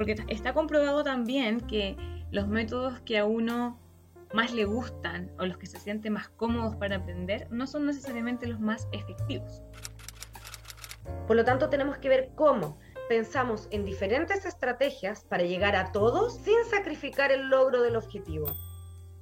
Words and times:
Porque 0.00 0.16
está 0.28 0.54
comprobado 0.54 1.04
también 1.04 1.60
que 1.60 1.94
los 2.30 2.48
métodos 2.48 3.00
que 3.00 3.18
a 3.18 3.26
uno 3.26 3.78
más 4.32 4.50
le 4.54 4.64
gustan 4.64 5.30
o 5.38 5.44
los 5.44 5.58
que 5.58 5.66
se 5.66 5.78
sienten 5.78 6.14
más 6.14 6.30
cómodos 6.30 6.74
para 6.76 6.96
aprender 6.96 7.48
no 7.50 7.66
son 7.66 7.84
necesariamente 7.84 8.46
los 8.46 8.60
más 8.60 8.88
efectivos. 8.92 9.60
Por 11.26 11.36
lo 11.36 11.44
tanto, 11.44 11.68
tenemos 11.68 11.98
que 11.98 12.08
ver 12.08 12.30
cómo 12.34 12.78
pensamos 13.10 13.68
en 13.72 13.84
diferentes 13.84 14.46
estrategias 14.46 15.22
para 15.24 15.42
llegar 15.42 15.76
a 15.76 15.92
todos 15.92 16.34
sin 16.36 16.56
sacrificar 16.70 17.30
el 17.30 17.50
logro 17.50 17.82
del 17.82 17.96
objetivo. 17.96 18.46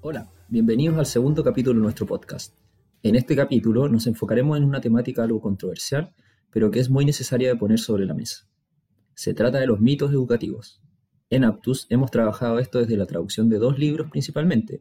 Hola, 0.00 0.30
bienvenidos 0.46 0.96
al 0.96 1.06
segundo 1.06 1.42
capítulo 1.42 1.80
de 1.80 1.82
nuestro 1.82 2.06
podcast. 2.06 2.54
En 3.02 3.16
este 3.16 3.34
capítulo 3.34 3.88
nos 3.88 4.06
enfocaremos 4.06 4.56
en 4.56 4.62
una 4.62 4.80
temática 4.80 5.24
algo 5.24 5.40
controversial, 5.40 6.14
pero 6.52 6.70
que 6.70 6.78
es 6.78 6.88
muy 6.88 7.04
necesaria 7.04 7.48
de 7.48 7.56
poner 7.56 7.80
sobre 7.80 8.06
la 8.06 8.14
mesa. 8.14 8.47
Se 9.18 9.34
trata 9.34 9.58
de 9.58 9.66
los 9.66 9.80
mitos 9.80 10.12
educativos. 10.12 10.80
En 11.28 11.42
Aptus 11.42 11.88
hemos 11.90 12.12
trabajado 12.12 12.60
esto 12.60 12.78
desde 12.78 12.96
la 12.96 13.04
traducción 13.04 13.48
de 13.48 13.58
dos 13.58 13.76
libros 13.76 14.08
principalmente, 14.12 14.80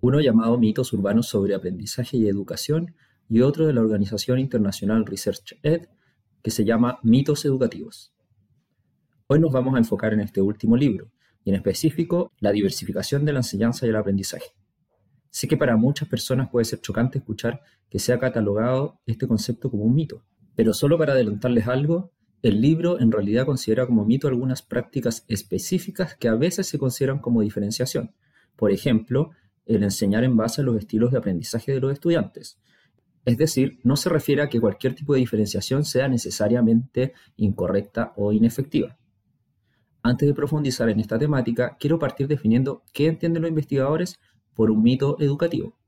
uno 0.00 0.20
llamado 0.20 0.56
Mitos 0.56 0.94
Urbanos 0.94 1.28
sobre 1.28 1.54
Aprendizaje 1.54 2.16
y 2.16 2.26
Educación 2.26 2.94
y 3.28 3.42
otro 3.42 3.66
de 3.66 3.74
la 3.74 3.82
organización 3.82 4.38
internacional 4.38 5.04
Research 5.04 5.58
Ed, 5.62 5.82
que 6.42 6.50
se 6.50 6.64
llama 6.64 6.98
Mitos 7.02 7.44
Educativos. 7.44 8.14
Hoy 9.26 9.38
nos 9.38 9.52
vamos 9.52 9.74
a 9.74 9.78
enfocar 9.78 10.14
en 10.14 10.20
este 10.20 10.40
último 10.40 10.78
libro, 10.78 11.12
y 11.44 11.50
en 11.50 11.56
específico 11.56 12.32
la 12.40 12.52
diversificación 12.52 13.26
de 13.26 13.34
la 13.34 13.40
enseñanza 13.40 13.84
y 13.84 13.90
el 13.90 13.96
aprendizaje. 13.96 14.56
Sé 15.28 15.46
que 15.46 15.58
para 15.58 15.76
muchas 15.76 16.08
personas 16.08 16.48
puede 16.48 16.64
ser 16.64 16.80
chocante 16.80 17.18
escuchar 17.18 17.60
que 17.90 17.98
se 17.98 18.14
ha 18.14 18.18
catalogado 18.18 19.02
este 19.04 19.28
concepto 19.28 19.70
como 19.70 19.84
un 19.84 19.94
mito, 19.94 20.24
pero 20.56 20.72
solo 20.72 20.96
para 20.96 21.12
adelantarles 21.12 21.68
algo, 21.68 22.14
el 22.44 22.60
libro 22.60 23.00
en 23.00 23.10
realidad 23.10 23.46
considera 23.46 23.86
como 23.86 24.04
mito 24.04 24.28
algunas 24.28 24.60
prácticas 24.60 25.24
específicas 25.28 26.14
que 26.14 26.28
a 26.28 26.34
veces 26.34 26.66
se 26.66 26.78
consideran 26.78 27.18
como 27.18 27.40
diferenciación. 27.40 28.14
Por 28.54 28.70
ejemplo, 28.70 29.30
el 29.64 29.82
enseñar 29.82 30.24
en 30.24 30.36
base 30.36 30.60
a 30.60 30.64
los 30.64 30.76
estilos 30.76 31.10
de 31.10 31.16
aprendizaje 31.16 31.72
de 31.72 31.80
los 31.80 31.90
estudiantes. 31.90 32.60
Es 33.24 33.38
decir, 33.38 33.78
no 33.82 33.96
se 33.96 34.10
refiere 34.10 34.42
a 34.42 34.50
que 34.50 34.60
cualquier 34.60 34.94
tipo 34.94 35.14
de 35.14 35.20
diferenciación 35.20 35.86
sea 35.86 36.06
necesariamente 36.06 37.14
incorrecta 37.38 38.12
o 38.14 38.30
inefectiva. 38.30 38.98
Antes 40.02 40.28
de 40.28 40.34
profundizar 40.34 40.90
en 40.90 41.00
esta 41.00 41.18
temática, 41.18 41.78
quiero 41.80 41.98
partir 41.98 42.28
definiendo 42.28 42.82
qué 42.92 43.06
entienden 43.06 43.40
los 43.40 43.48
investigadores 43.48 44.20
por 44.52 44.70
un 44.70 44.82
mito 44.82 45.16
educativo. 45.18 45.78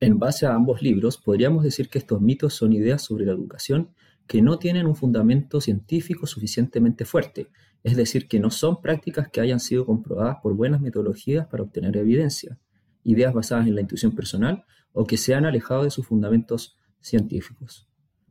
En 0.00 0.18
base 0.18 0.44
a 0.44 0.52
ambos 0.52 0.82
libros, 0.82 1.16
podríamos 1.16 1.64
decir 1.64 1.88
que 1.88 1.98
estos 1.98 2.20
mitos 2.20 2.52
son 2.52 2.74
ideas 2.74 3.00
sobre 3.00 3.24
la 3.24 3.32
educación 3.32 3.94
que 4.26 4.42
no 4.42 4.58
tienen 4.58 4.86
un 4.86 4.96
fundamento 4.96 5.60
científico 5.60 6.26
suficientemente 6.26 7.04
fuerte, 7.04 7.48
es 7.82 7.96
decir, 7.96 8.26
que 8.26 8.40
no 8.40 8.50
son 8.50 8.80
prácticas 8.80 9.28
que 9.28 9.40
hayan 9.40 9.60
sido 9.60 9.86
comprobadas 9.86 10.38
por 10.42 10.54
buenas 10.54 10.80
metodologías 10.80 11.46
para 11.46 11.62
obtener 11.62 11.96
evidencia, 11.96 12.58
ideas 13.04 13.32
basadas 13.32 13.66
en 13.68 13.76
la 13.76 13.80
intuición 13.80 14.14
personal 14.14 14.64
o 14.92 15.06
que 15.06 15.16
se 15.16 15.34
han 15.34 15.44
alejado 15.44 15.84
de 15.84 15.90
sus 15.90 16.06
fundamentos 16.06 16.76
científicos. 17.00 17.88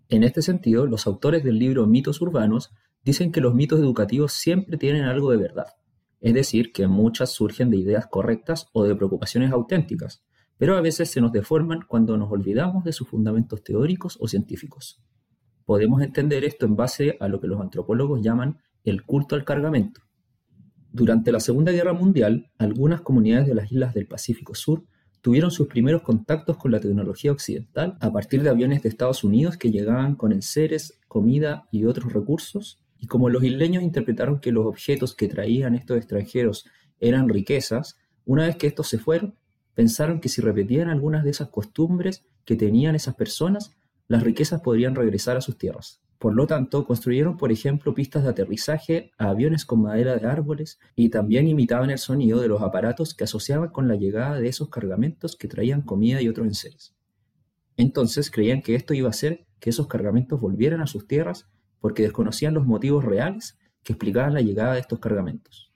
En 0.10 0.24
este 0.24 0.42
sentido, 0.42 0.86
los 0.86 1.08
autores 1.08 1.44
del 1.44 1.58
libro 1.58 1.88
Mitos 1.88 2.22
Urbanos 2.22 2.72
dicen 3.04 3.32
que 3.32 3.42
los 3.42 3.56
mitos 3.56 3.80
educativos 3.80 4.34
siempre 4.34 4.78
tienen 4.78 5.04
algo 5.04 5.32
de 5.32 5.38
verdad, 5.38 5.68
es 6.20 6.34
decir, 6.34 6.74
que 6.74 6.88
muchas 6.88 7.32
surgen 7.32 7.70
de 7.70 7.78
ideas 7.78 8.08
correctas 8.08 8.70
o 8.74 8.84
de 8.84 8.96
preocupaciones 8.96 9.52
auténticas, 9.52 10.24
pero 10.58 10.76
a 10.76 10.82
veces 10.82 11.10
se 11.10 11.22
nos 11.22 11.32
deforman 11.32 11.82
cuando 11.88 12.18
nos 12.18 12.32
olvidamos 12.32 12.84
de 12.84 12.94
sus 12.94 13.08
fundamentos 13.08 13.64
teóricos 13.64 14.18
o 14.20 14.28
científicos. 14.28 15.02
Podemos 15.66 16.02
entender 16.02 16.44
esto 16.46 16.66
en 16.66 16.76
base 16.76 17.18
a 17.20 17.28
lo 17.28 17.42
que 17.42 17.48
los 17.48 17.60
antropólogos 17.60 18.22
llaman 18.22 18.60
el 18.84 19.04
culto 19.04 19.36
al 19.36 19.44
cargamento. 19.44 20.02
Durante 20.92 21.32
la 21.32 21.40
Segunda 21.40 21.72
Guerra 21.72 21.94
Mundial, 21.94 22.52
algunas 22.58 23.02
comunidades 23.02 23.48
de 23.48 23.56
las 23.56 23.72
islas 23.72 23.94
del 23.94 24.08
Pacífico 24.08 24.56
Sur 24.56 24.86
tuvieron 25.22 25.50
sus 25.50 25.68
primeros 25.68 26.04
contactos 26.04 26.56
con 26.56 26.72
la 26.72 26.80
tecnología 26.80 27.32
occidental 27.32 27.98
a 28.00 28.14
partir 28.14 28.44
de 28.44 28.50
aviones 28.50 28.84
de 28.84 28.90
Estados 28.90 29.24
Unidos 29.24 29.58
que 29.58 29.72
llegaban 29.72 30.16
con 30.16 30.32
enseres, 30.32 31.00
comida 31.08 31.68
y 31.72 31.86
otros 31.86 32.14
recursos, 32.14 32.80
y 33.00 33.08
como 33.08 33.30
los 33.30 33.44
isleños 33.44 33.82
interpretaron 33.82 34.40
que 34.40 34.52
los 34.52 34.68
objetos 34.68 35.16
que 35.16 35.28
traían 35.28 35.74
estos 35.74 35.98
extranjeros 35.98 36.68
eran 37.00 37.28
riquezas, 37.28 37.98
una 38.24 38.46
vez 38.46 38.56
que 38.56 38.68
estos 38.68 38.88
se 38.88 39.00
fueron, 39.00 39.36
pensaron 39.74 40.22
que 40.22 40.30
si 40.30 40.42
repetían 40.42 40.90
algunas 40.90 41.24
de 41.24 41.32
esas 41.32 41.50
costumbres 41.50 42.24
que 42.46 42.56
tenían 42.56 42.96
esas 42.96 43.16
personas, 43.16 43.76
las 44.08 44.24
riquezas 44.24 44.62
podrían 44.62 44.96
regresar 44.96 45.38
a 45.38 45.42
sus 45.42 45.58
tierras. 45.58 46.02
Por 46.18 46.34
lo 46.34 46.48
tanto, 46.48 46.86
construyeron, 46.86 47.38
por 47.38 47.52
ejemplo, 47.52 47.94
pistas 47.94 48.24
de 48.24 48.30
aterrizaje 48.30 49.12
a 49.18 49.30
aviones 49.30 49.66
con 49.66 49.82
madera 49.82 50.16
de 50.16 50.28
árboles 50.28 50.80
y 50.96 51.10
también 51.10 51.48
imitaban 51.48 51.90
el 51.90 51.98
sonido 51.98 52.40
de 52.40 52.48
los 52.48 52.62
aparatos 52.62 53.14
que 53.14 53.26
asociaban 53.26 53.70
con 53.70 53.88
la 53.88 53.96
llegada 53.96 54.40
de 54.40 54.48
esos 54.48 54.70
cargamentos 54.70 55.36
que 55.36 55.48
traían 55.48 55.82
comida 55.82 56.22
y 56.22 56.30
otros 56.30 56.48
enseres. 56.48 56.96
Entonces 57.78 58.32
creían 58.32 58.62
que 58.62 58.76
esto 58.76 58.94
iba 58.94 59.08
a 59.08 59.12
hacer 59.12 59.46
que 59.60 59.70
esos 59.70 59.88
cargamentos 59.88 60.40
volvieran 60.40 60.82
a 60.82 60.88
sus 60.88 61.08
tierras 61.08 61.50
porque 61.80 62.04
desconocían 62.04 62.54
los 62.54 62.66
motivos 62.66 63.04
reales 63.04 63.58
que 63.84 63.94
explicaban 63.94 64.34
la 64.34 64.42
llegada 64.42 64.74
de 64.74 64.80
estos 64.80 65.00
cargamentos. 65.00 65.72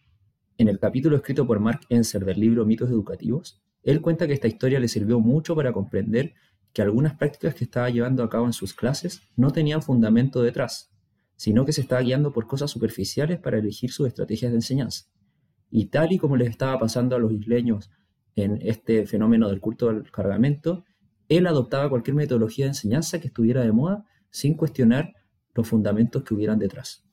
En 0.57 0.67
el 0.67 0.79
capítulo 0.79 1.15
escrito 1.15 1.45
por 1.45 1.59
Mark 1.59 1.81
Enser 1.89 2.25
del 2.25 2.39
libro 2.39 2.65
Mitos 2.65 2.89
Educativos, 2.89 3.61
él 3.83 4.01
cuenta 4.01 4.27
que 4.27 4.33
esta 4.33 4.47
historia 4.47 4.79
le 4.79 4.87
sirvió 4.87 5.19
mucho 5.19 5.55
para 5.55 5.71
comprender 5.71 6.33
que 6.73 6.81
algunas 6.81 7.15
prácticas 7.15 7.55
que 7.55 7.63
estaba 7.63 7.89
llevando 7.89 8.23
a 8.23 8.29
cabo 8.29 8.45
en 8.45 8.53
sus 8.53 8.73
clases 8.73 9.21
no 9.35 9.51
tenían 9.51 9.81
fundamento 9.81 10.41
detrás, 10.41 10.91
sino 11.35 11.65
que 11.65 11.73
se 11.73 11.81
estaba 11.81 12.01
guiando 12.01 12.31
por 12.31 12.47
cosas 12.47 12.69
superficiales 12.69 13.39
para 13.39 13.57
elegir 13.57 13.91
sus 13.91 14.07
estrategias 14.07 14.51
de 14.51 14.57
enseñanza. 14.57 15.05
Y 15.71 15.85
tal 15.87 16.11
y 16.11 16.17
como 16.17 16.35
les 16.35 16.49
estaba 16.49 16.79
pasando 16.79 17.15
a 17.15 17.19
los 17.19 17.31
isleños 17.31 17.91
en 18.35 18.59
este 18.61 19.05
fenómeno 19.05 19.49
del 19.49 19.59
culto 19.59 19.87
del 19.87 20.11
cargamento, 20.11 20.83
él 21.27 21.47
adoptaba 21.47 21.89
cualquier 21.89 22.15
metodología 22.15 22.65
de 22.65 22.71
enseñanza 22.71 23.19
que 23.19 23.27
estuviera 23.27 23.61
de 23.61 23.71
moda 23.71 24.05
sin 24.29 24.55
cuestionar 24.55 25.13
los 25.53 25.67
fundamentos 25.67 26.23
que 26.23 26.33
hubieran 26.33 26.59
detrás. 26.59 27.05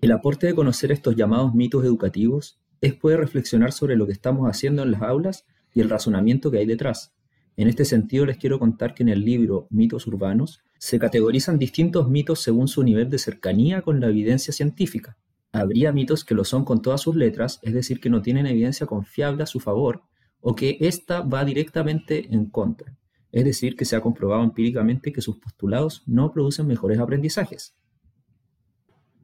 El 0.00 0.12
aporte 0.12 0.46
de 0.46 0.54
conocer 0.54 0.92
estos 0.92 1.16
llamados 1.16 1.54
mitos 1.54 1.84
educativos 1.84 2.60
es 2.80 2.94
poder 2.94 3.20
reflexionar 3.20 3.72
sobre 3.72 3.96
lo 3.96 4.06
que 4.06 4.12
estamos 4.12 4.48
haciendo 4.48 4.82
en 4.82 4.90
las 4.90 5.02
aulas 5.02 5.46
y 5.72 5.80
el 5.80 5.88
razonamiento 5.88 6.50
que 6.50 6.58
hay 6.58 6.66
detrás, 6.66 7.13
en 7.56 7.68
este 7.68 7.84
sentido, 7.84 8.26
les 8.26 8.36
quiero 8.36 8.58
contar 8.58 8.94
que 8.94 9.02
en 9.02 9.08
el 9.08 9.24
libro 9.24 9.68
Mitos 9.70 10.06
Urbanos 10.06 10.60
se 10.78 10.98
categorizan 10.98 11.58
distintos 11.58 12.08
mitos 12.08 12.40
según 12.40 12.68
su 12.68 12.82
nivel 12.82 13.08
de 13.08 13.18
cercanía 13.18 13.82
con 13.82 14.00
la 14.00 14.08
evidencia 14.08 14.52
científica. 14.52 15.16
Habría 15.52 15.92
mitos 15.92 16.24
que 16.24 16.34
lo 16.34 16.44
son 16.44 16.64
con 16.64 16.82
todas 16.82 17.00
sus 17.00 17.14
letras, 17.14 17.60
es 17.62 17.72
decir, 17.72 18.00
que 18.00 18.10
no 18.10 18.22
tienen 18.22 18.46
evidencia 18.46 18.86
confiable 18.86 19.44
a 19.44 19.46
su 19.46 19.60
favor, 19.60 20.02
o 20.40 20.54
que 20.56 20.76
ésta 20.80 21.20
va 21.20 21.44
directamente 21.44 22.34
en 22.34 22.46
contra, 22.46 22.98
es 23.30 23.44
decir, 23.44 23.76
que 23.76 23.84
se 23.84 23.94
ha 23.94 24.00
comprobado 24.00 24.42
empíricamente 24.42 25.12
que 25.12 25.22
sus 25.22 25.38
postulados 25.38 26.02
no 26.06 26.32
producen 26.32 26.66
mejores 26.66 26.98
aprendizajes. 26.98 27.76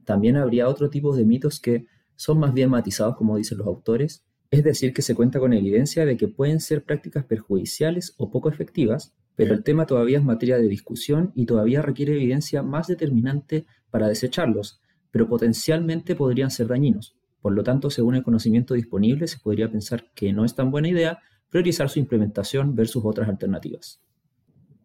También 0.05 0.37
habría 0.37 0.69
otro 0.69 0.89
tipo 0.89 1.15
de 1.15 1.25
mitos 1.25 1.59
que 1.59 1.85
son 2.15 2.39
más 2.39 2.53
bien 2.53 2.69
matizados, 2.69 3.17
como 3.17 3.37
dicen 3.37 3.57
los 3.57 3.67
autores, 3.67 4.25
es 4.51 4.65
decir, 4.65 4.93
que 4.93 5.01
se 5.01 5.15
cuenta 5.15 5.39
con 5.39 5.53
evidencia 5.53 6.05
de 6.05 6.17
que 6.17 6.27
pueden 6.27 6.59
ser 6.59 6.83
prácticas 6.83 7.23
perjudiciales 7.23 8.13
o 8.17 8.29
poco 8.29 8.49
efectivas, 8.49 9.15
pero 9.37 9.53
el 9.53 9.63
tema 9.63 9.85
todavía 9.85 10.17
es 10.17 10.25
materia 10.25 10.57
de 10.57 10.67
discusión 10.67 11.31
y 11.35 11.45
todavía 11.45 11.81
requiere 11.81 12.13
evidencia 12.13 12.61
más 12.61 12.87
determinante 12.87 13.65
para 13.89 14.09
desecharlos, 14.09 14.81
pero 15.09 15.29
potencialmente 15.29 16.15
podrían 16.15 16.51
ser 16.51 16.67
dañinos. 16.67 17.15
Por 17.41 17.53
lo 17.53 17.63
tanto, 17.63 17.89
según 17.89 18.15
el 18.15 18.23
conocimiento 18.23 18.73
disponible, 18.73 19.25
se 19.27 19.39
podría 19.39 19.71
pensar 19.71 20.11
que 20.13 20.33
no 20.33 20.43
es 20.43 20.53
tan 20.53 20.69
buena 20.69 20.89
idea 20.89 21.19
priorizar 21.49 21.89
su 21.89 21.99
implementación 21.99 22.75
versus 22.75 23.03
otras 23.05 23.29
alternativas. 23.29 24.01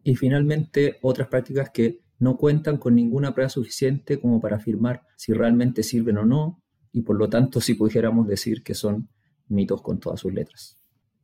Y 0.01 0.15
finalmente, 0.15 0.97
otras 1.01 1.27
prácticas 1.27 1.71
que 1.71 1.99
no 2.19 2.37
cuentan 2.37 2.77
con 2.77 2.95
ninguna 2.95 3.33
prueba 3.33 3.49
suficiente 3.49 4.19
como 4.19 4.39
para 4.39 4.55
afirmar 4.55 5.03
si 5.17 5.33
realmente 5.33 5.83
sirven 5.83 6.17
o 6.19 6.25
no, 6.25 6.63
y 6.93 7.01
por 7.01 7.17
lo 7.17 7.27
tanto 7.27 7.59
si 7.59 7.73
pudiéramos 7.73 8.27
decir 8.27 8.63
que 8.63 8.73
son 8.73 9.09
mitos 9.49 9.81
con 9.81 9.99
todas 9.99 10.19
sus 10.19 10.33
letras. 10.33 10.77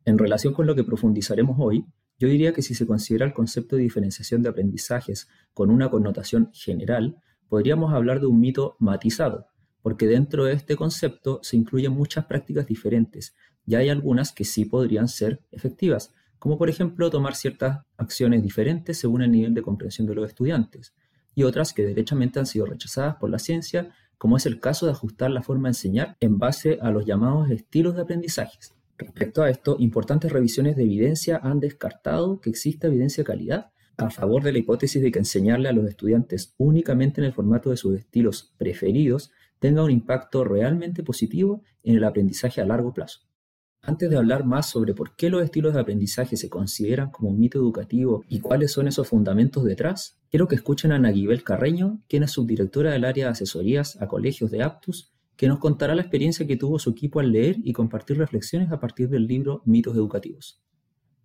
En 0.05 0.17
relación 0.17 0.53
con 0.53 0.67
lo 0.67 0.75
que 0.75 0.83
profundizaremos 0.83 1.57
hoy, 1.59 1.85
yo 2.19 2.27
diría 2.27 2.53
que 2.53 2.61
si 2.61 2.75
se 2.75 2.85
considera 2.85 3.25
el 3.25 3.33
concepto 3.33 3.75
de 3.75 3.83
diferenciación 3.83 4.41
de 4.41 4.49
aprendizajes 4.49 5.27
con 5.53 5.69
una 5.69 5.89
connotación 5.89 6.51
general, 6.53 7.17
podríamos 7.49 7.93
hablar 7.93 8.19
de 8.19 8.27
un 8.27 8.39
mito 8.39 8.75
matizado, 8.79 9.47
porque 9.81 10.07
dentro 10.07 10.45
de 10.45 10.53
este 10.53 10.75
concepto 10.75 11.39
se 11.43 11.57
incluyen 11.57 11.91
muchas 11.91 12.25
prácticas 12.25 12.67
diferentes 12.67 13.35
y 13.65 13.75
hay 13.75 13.89
algunas 13.89 14.31
que 14.31 14.45
sí 14.45 14.65
podrían 14.65 15.07
ser 15.07 15.41
efectivas, 15.51 16.13
como 16.39 16.57
por 16.57 16.69
ejemplo 16.69 17.09
tomar 17.09 17.35
ciertas 17.35 17.85
acciones 17.97 18.43
diferentes 18.43 18.97
según 18.97 19.21
el 19.21 19.31
nivel 19.31 19.53
de 19.53 19.61
comprensión 19.61 20.07
de 20.07 20.15
los 20.15 20.27
estudiantes, 20.27 20.93
y 21.35 21.43
otras 21.43 21.73
que 21.73 21.85
derechamente 21.85 22.39
han 22.39 22.45
sido 22.45 22.65
rechazadas 22.65 23.15
por 23.15 23.29
la 23.29 23.39
ciencia, 23.39 23.93
como 24.17 24.37
es 24.37 24.45
el 24.45 24.59
caso 24.59 24.85
de 24.85 24.91
ajustar 24.91 25.31
la 25.31 25.43
forma 25.43 25.67
de 25.67 25.71
enseñar 25.71 26.17
en 26.19 26.39
base 26.39 26.79
a 26.81 26.91
los 26.91 27.05
llamados 27.05 27.49
estilos 27.51 27.95
de 27.95 28.01
aprendizajes. 28.01 28.73
Respecto 28.97 29.41
a 29.41 29.49
esto, 29.49 29.75
importantes 29.79 30.31
revisiones 30.31 30.75
de 30.75 30.83
evidencia 30.83 31.39
han 31.43 31.59
descartado 31.59 32.39
que 32.39 32.49
exista 32.49 32.87
evidencia 32.87 33.21
de 33.21 33.27
calidad 33.27 33.71
a 33.97 34.09
favor 34.09 34.43
de 34.43 34.51
la 34.51 34.59
hipótesis 34.59 35.01
de 35.01 35.11
que 35.11 35.19
enseñarle 35.19 35.69
a 35.69 35.73
los 35.73 35.87
estudiantes 35.87 36.53
únicamente 36.57 37.21
en 37.21 37.25
el 37.25 37.33
formato 37.33 37.69
de 37.69 37.77
sus 37.77 37.97
estilos 37.97 38.53
preferidos 38.57 39.31
tenga 39.59 39.83
un 39.83 39.91
impacto 39.91 40.43
realmente 40.43 41.03
positivo 41.03 41.63
en 41.83 41.95
el 41.95 42.03
aprendizaje 42.03 42.61
a 42.61 42.65
largo 42.65 42.93
plazo. 42.93 43.21
Antes 43.85 44.09
de 44.09 44.15
hablar 44.15 44.45
más 44.45 44.69
sobre 44.69 44.93
por 44.93 45.13
qué 45.17 45.29
los 45.29 45.43
estilos 45.43 45.73
de 45.73 45.81
aprendizaje 45.81 46.37
se 46.37 46.49
consideran 46.49 47.11
como 47.11 47.27
un 47.27 47.37
mito 47.37 47.57
educativo 47.57 48.23
y 48.29 48.39
cuáles 48.39 48.71
son 48.71 48.87
esos 48.87 49.09
fundamentos 49.09 49.65
detrás, 49.65 50.21
quiero 50.31 50.47
que 50.47 50.55
escuchen 50.55 50.93
a 50.93 50.99
Naguibel 50.99 51.43
Carreño, 51.43 52.01
quien 52.07 52.23
es 52.23 52.31
subdirectora 52.31 52.93
del 52.93 53.03
área 53.03 53.25
de 53.25 53.31
asesorías 53.31 54.01
a 54.01 54.07
colegios 54.07 54.51
de 54.51 54.63
Aptus, 54.63 55.11
que 55.35 55.49
nos 55.49 55.59
contará 55.59 55.95
la 55.95 56.01
experiencia 56.01 56.47
que 56.47 56.55
tuvo 56.55 56.79
su 56.79 56.91
equipo 56.91 57.19
al 57.19 57.33
leer 57.33 57.57
y 57.61 57.73
compartir 57.73 58.17
reflexiones 58.17 58.71
a 58.71 58.79
partir 58.79 59.09
del 59.09 59.27
libro 59.27 59.61
Mitos 59.65 59.97
Educativos. 59.97 60.63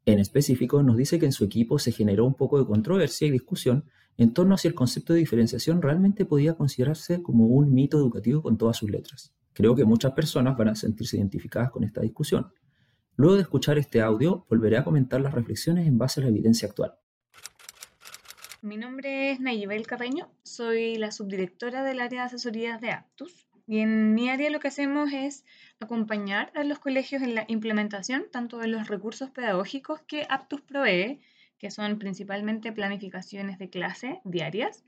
En 0.04 0.18
específico, 0.18 0.82
nos 0.82 0.96
dice 0.96 1.20
que 1.20 1.26
en 1.26 1.32
su 1.32 1.44
equipo 1.44 1.78
se 1.78 1.92
generó 1.92 2.26
un 2.26 2.34
poco 2.34 2.58
de 2.58 2.66
controversia 2.66 3.28
y 3.28 3.30
discusión 3.30 3.84
en 4.16 4.32
torno 4.34 4.56
a 4.56 4.58
si 4.58 4.66
el 4.66 4.74
concepto 4.74 5.12
de 5.12 5.20
diferenciación 5.20 5.80
realmente 5.80 6.24
podía 6.24 6.54
considerarse 6.54 7.22
como 7.22 7.46
un 7.46 7.72
mito 7.72 7.98
educativo 7.98 8.42
con 8.42 8.58
todas 8.58 8.78
sus 8.78 8.90
letras. 8.90 9.32
Creo 9.58 9.74
que 9.74 9.84
muchas 9.84 10.12
personas 10.12 10.56
van 10.56 10.68
a 10.68 10.76
sentirse 10.76 11.16
identificadas 11.16 11.72
con 11.72 11.82
esta 11.82 12.00
discusión. 12.00 12.52
Luego 13.16 13.34
de 13.34 13.42
escuchar 13.42 13.76
este 13.76 14.00
audio, 14.00 14.46
volveré 14.48 14.76
a 14.76 14.84
comentar 14.84 15.20
las 15.20 15.34
reflexiones 15.34 15.88
en 15.88 15.98
base 15.98 16.20
a 16.20 16.22
la 16.22 16.28
evidencia 16.28 16.68
actual. 16.68 16.94
Mi 18.62 18.76
nombre 18.76 19.32
es 19.32 19.40
Nayibel 19.40 19.84
Carreño, 19.84 20.30
soy 20.44 20.94
la 20.94 21.10
subdirectora 21.10 21.82
del 21.82 21.98
área 21.98 22.20
de 22.20 22.26
asesorías 22.26 22.80
de 22.80 22.92
Aptus. 22.92 23.48
Y 23.66 23.80
en 23.80 24.14
mi 24.14 24.30
área 24.30 24.48
lo 24.50 24.60
que 24.60 24.68
hacemos 24.68 25.12
es 25.12 25.44
acompañar 25.80 26.52
a 26.54 26.62
los 26.62 26.78
colegios 26.78 27.22
en 27.22 27.34
la 27.34 27.44
implementación 27.48 28.26
tanto 28.30 28.58
de 28.58 28.68
los 28.68 28.86
recursos 28.86 29.30
pedagógicos 29.30 30.02
que 30.02 30.24
Aptus 30.30 30.60
provee, 30.60 31.20
que 31.58 31.72
son 31.72 31.98
principalmente 31.98 32.70
planificaciones 32.70 33.58
de 33.58 33.70
clase 33.70 34.20
diarias 34.22 34.84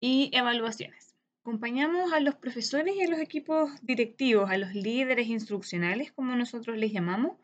y 0.00 0.30
evaluaciones. 0.32 1.09
Acompañamos 1.42 2.12
a 2.12 2.20
los 2.20 2.34
profesores 2.34 2.94
y 2.96 3.02
a 3.02 3.08
los 3.08 3.18
equipos 3.18 3.70
directivos, 3.80 4.50
a 4.50 4.58
los 4.58 4.74
líderes 4.74 5.28
instruccionales, 5.28 6.12
como 6.12 6.36
nosotros 6.36 6.76
les 6.76 6.92
llamamos, 6.92 7.38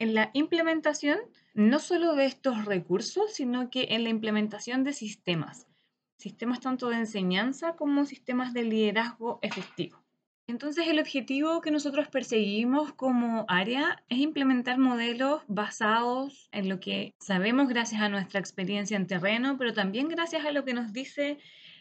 en 0.00 0.14
la 0.14 0.30
implementación 0.32 1.18
no 1.54 1.78
solo 1.78 2.14
de 2.14 2.26
estos 2.26 2.64
recursos, 2.64 3.34
sino 3.34 3.70
que 3.70 3.88
en 3.90 4.04
la 4.04 4.10
implementación 4.10 4.82
de 4.82 4.92
sistemas, 4.92 5.68
sistemas 6.16 6.60
tanto 6.60 6.88
de 6.88 6.96
enseñanza 6.96 7.76
como 7.76 8.06
sistemas 8.06 8.52
de 8.54 8.64
liderazgo 8.64 9.38
efectivo. 9.42 10.02
Entonces 10.48 10.88
el 10.88 10.98
objetivo 10.98 11.60
que 11.60 11.70
nosotros 11.70 12.08
perseguimos 12.08 12.92
como 12.94 13.44
área 13.48 14.02
es 14.08 14.18
implementar 14.18 14.78
modelos 14.78 15.42
basados 15.46 16.48
en 16.52 16.70
lo 16.70 16.80
que 16.80 17.14
sabemos 17.20 17.68
gracias 17.68 18.00
a 18.00 18.08
nuestra 18.08 18.40
experiencia 18.40 18.96
en 18.96 19.06
terreno, 19.06 19.58
pero 19.58 19.74
también 19.74 20.08
gracias 20.08 20.46
a 20.46 20.50
lo 20.50 20.64
que 20.64 20.72
nos 20.72 20.92
dice 20.92 21.38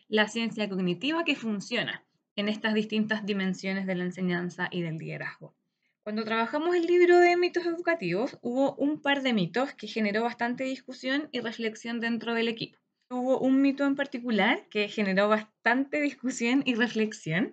la 0.10 0.28
ciencia 0.28 0.70
cognitiva 0.70 1.26
que 1.26 1.36
funciona 1.36 2.06
en 2.38 2.48
estas 2.48 2.74
distintas 2.74 3.26
dimensiones 3.26 3.86
de 3.86 3.96
la 3.96 4.06
enseñanza 4.06 4.70
y 4.72 4.82
del 4.82 4.98
liderazgo. 4.98 5.54
Cuando 6.04 6.24
trabajamos 6.24 6.76
el 6.76 6.86
libro 6.86 7.20
de 7.20 7.36
mitos 7.36 7.66
educativos, 7.66 8.38
hubo 8.42 8.76
un 8.76 9.02
par 9.02 9.22
de 9.22 9.34
mitos 9.34 9.74
que 9.74 9.88
generó 9.88 10.24
bastante 10.24 10.64
discusión 10.64 11.28
y 11.34 11.42
reflexión 11.42 12.00
dentro 12.00 12.34
del 12.34 12.48
equipo. 12.48 12.80
Hubo 13.10 13.40
un 13.40 13.62
mito 13.62 13.86
en 13.86 13.96
particular 13.96 14.68
que 14.70 14.88
generó 14.88 15.28
bastante 15.28 16.00
discusión 16.00 16.64
y 16.66 16.76
reflexión 16.76 17.52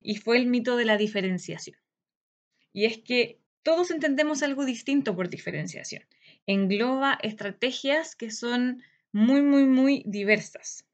y 0.00 0.16
fue 0.16 0.38
el 0.38 0.46
mito 0.46 0.76
de 0.76 0.84
la 0.86 0.96
diferenciación. 0.96 1.78
Y 2.72 2.86
es 2.86 2.98
que 2.98 3.40
todos 3.62 3.90
entendemos 3.92 4.42
algo 4.42 4.64
distinto 4.64 5.14
por 5.14 5.28
diferenciación. 5.28 6.02
Engloba 6.46 7.18
estrategias 7.22 8.16
que 8.16 8.30
son 8.30 8.82
muy, 9.12 9.42
muy, 9.42 9.64
muy 9.64 10.02
diversas 10.06 10.85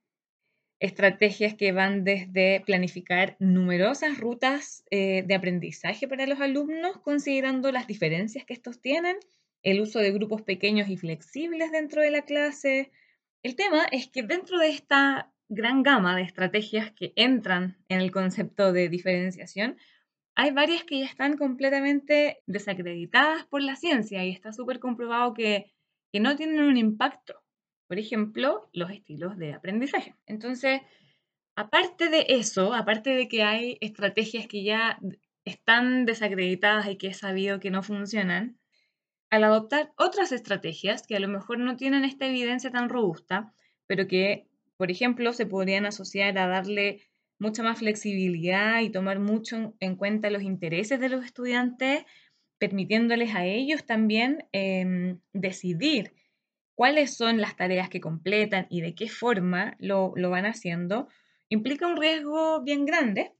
estrategias 0.83 1.55
que 1.55 1.71
van 1.71 2.03
desde 2.03 2.61
planificar 2.67 3.37
numerosas 3.39 4.19
rutas 4.19 4.85
eh, 4.91 5.23
de 5.25 5.35
aprendizaje 5.37 6.09
para 6.09 6.27
los 6.27 6.41
alumnos, 6.41 6.99
considerando 6.99 7.71
las 7.71 7.87
diferencias 7.87 8.45
que 8.45 8.53
estos 8.53 8.81
tienen, 8.81 9.17
el 9.63 9.81
uso 9.81 10.01
de 10.01 10.11
grupos 10.11 10.43
pequeños 10.43 10.89
y 10.89 10.97
flexibles 10.97 11.71
dentro 11.71 12.03
de 12.03 12.11
la 12.11 12.23
clase. 12.23 12.91
El 13.45 13.55
tema 13.55 13.87
es 13.93 14.09
que 14.09 14.25
dentro 14.25 14.59
de 14.59 14.71
esta 14.71 15.33
gran 15.49 15.85
gama 15.85 16.17
de 16.17 16.23
estrategias 16.23 16.91
que 16.91 17.13
entran 17.15 17.79
en 17.89 18.01
el 18.01 18.11
concepto 18.11 18.73
de 18.73 18.89
diferenciación, 18.89 19.77
hay 20.35 20.51
varias 20.51 20.83
que 20.83 20.99
ya 20.99 21.07
están 21.07 21.37
completamente 21.37 22.43
desacreditadas 22.47 23.47
por 23.47 23.63
la 23.63 23.77
ciencia 23.77 24.25
y 24.25 24.31
está 24.31 24.53
súper 24.53 24.81
comprobado 24.81 25.33
que, 25.33 25.73
que 26.13 26.19
no 26.19 26.35
tienen 26.35 26.61
un 26.61 26.77
impacto 26.77 27.42
por 27.93 27.99
ejemplo, 27.99 28.71
los 28.73 28.91
estilos 28.91 29.37
de 29.37 29.53
aprendizaje. 29.53 30.15
Entonces, 30.25 30.81
aparte 31.57 32.09
de 32.09 32.25
eso, 32.27 32.73
aparte 32.73 33.11
de 33.11 33.29
que 33.29 33.43
hay 33.43 33.77
estrategias 33.83 34.47
que 34.47 34.65
ya 34.65 34.99
están 35.45 36.07
desacreditadas 36.07 36.89
y 36.89 36.97
que 36.97 37.09
he 37.09 37.13
sabido 37.13 37.61
que 37.61 37.71
no 37.71 37.83
funcionan, 37.83 38.59
al 39.29 39.45
adoptar 39.45 39.93
otras 39.99 40.33
estrategias 40.33 41.07
que 41.07 41.17
a 41.17 41.21
lo 41.21 41.29
mejor 41.29 41.59
no 41.59 41.77
tienen 41.77 42.07
esta 42.07 42.27
evidencia 42.27 42.71
tan 42.71 42.89
robusta, 42.89 43.53
pero 43.87 44.09
que, 44.09 44.47
por 44.79 44.91
ejemplo, 44.91 45.35
se 45.35 45.45
podrían 45.45 45.85
asociar 45.85 46.39
a 46.39 46.47
darle 46.47 47.03
mucha 47.39 47.63
más 47.63 47.81
flexibilidad 47.81 48.81
y 48.81 48.89
tomar 48.89 49.19
mucho 49.19 49.75
en 49.81 49.97
cuenta 49.97 50.31
los 50.31 50.45
intereses 50.45 50.99
de 50.99 51.11
los 51.11 51.27
estudiantes, 51.27 52.07
permitiéndoles 52.57 53.35
a 53.35 53.45
ellos 53.45 53.85
también 53.85 54.47
em, 54.53 55.21
decidir 55.35 56.15
cuáles 56.75 57.17
son 57.17 57.41
las 57.41 57.57
tareas 57.57 57.89
que 57.89 58.01
completan 58.01 58.67
y 58.71 58.81
de 58.81 58.95
qué 58.95 59.09
forma 59.09 59.77
lo, 59.79 60.13
van 60.15 60.47
haciendo, 60.47 61.09
implica 61.49 61.87
un 61.87 61.97
riesgo 61.97 62.63
bien 62.63 62.87
grande, 62.87 63.33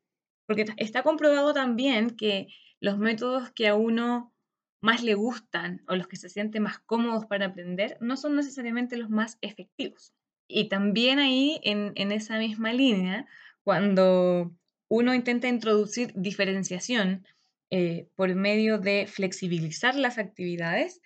porque 0.47 0.67
está 0.77 1.03
comprobado 1.03 1.55
también 1.55 2.11
que 2.11 2.49
los 2.81 2.99
métodos 2.99 3.51
que 3.53 3.69
a 3.69 3.75
uno 3.75 4.33
más 4.81 5.03
le 5.03 5.15
gustan 5.15 5.83
o 5.87 5.95
los 5.95 6.09
que 6.09 6.17
se 6.17 6.29
sienten 6.29 6.65
más 6.65 6.79
cómodos 6.81 7.27
para 7.27 7.47
aprender 7.47 7.97
no 8.01 8.17
son 8.17 8.37
necesariamente 8.37 8.97
los 8.97 9.09
más 9.09 9.39
efectivos. 9.41 10.13
Y 10.49 10.69
también 10.69 11.19
ahí, 11.19 11.61
en, 11.63 12.13
esa 12.13 12.39
misma 12.39 12.73
línea, 12.73 13.27
cuando 13.63 14.53
uno 14.89 15.15
intenta 15.15 15.49
introducir 15.49 16.13
diferenciación 16.15 17.25
eh, 17.71 18.09
por 18.17 18.35
medio 18.35 18.79
de 18.79 19.07
flexibilizar 19.07 19.95
las 19.95 20.19
actividades, 20.19 21.01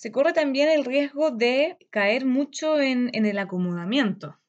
se 0.00 0.10
corre 0.10 0.32
también 0.32 0.70
el 0.70 0.86
riesgo 0.86 1.30
de 1.30 1.76
caer 1.90 2.24
mucho 2.24 2.80
en, 2.80 3.10
el 3.12 3.38
acomodamiento, 3.38 4.40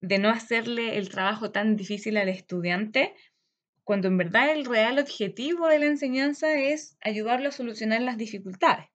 de 0.00 0.20
no 0.20 0.28
hacerle 0.28 0.98
el 0.98 1.08
trabajo 1.08 1.50
tan 1.50 1.74
difícil 1.74 2.16
al 2.16 2.28
estudiante, 2.28 3.16
cuando 3.82 4.06
en 4.06 4.16
verdad 4.16 4.52
el 4.52 4.64
real 4.64 5.00
objetivo 5.00 5.66
de 5.66 5.80
la 5.80 5.86
enseñanza 5.86 6.54
es 6.54 6.96
ayudarlo 7.00 7.48
a 7.48 7.50
solucionar 7.50 8.02
las 8.02 8.18
dificultades 8.18 8.86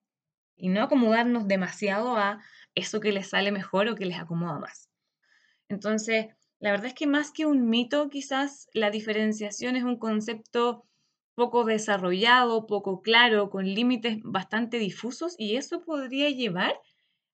y 0.56 0.70
no 0.70 0.82
acomodarnos 0.82 1.48
demasiado 1.48 2.16
a 2.16 2.42
eso 2.74 2.98
que 2.98 3.12
les 3.12 3.28
sale 3.28 3.52
mejor 3.52 3.86
o 3.88 3.94
que 3.94 4.06
les 4.06 4.18
acomoda 4.18 4.58
más. 4.58 4.88
Entonces, 5.68 6.28
la 6.60 6.70
verdad 6.70 6.86
es 6.86 6.94
que 6.94 7.06
más 7.06 7.30
que 7.30 7.44
un 7.44 7.68
mito, 7.68 8.08
quizás 8.08 8.70
la 8.72 8.90
diferenciación 8.90 9.76
es 9.76 9.84
un 9.84 9.98
concepto 9.98 10.86
poco 11.36 11.64
desarrollado, 11.64 12.66
poco 12.66 13.02
claro, 13.02 13.50
con 13.50 13.66
límites 13.66 14.18
bastante 14.24 14.78
difusos 14.78 15.36
y 15.38 15.56
eso 15.56 15.84
podría 15.84 16.30
llevar 16.30 16.80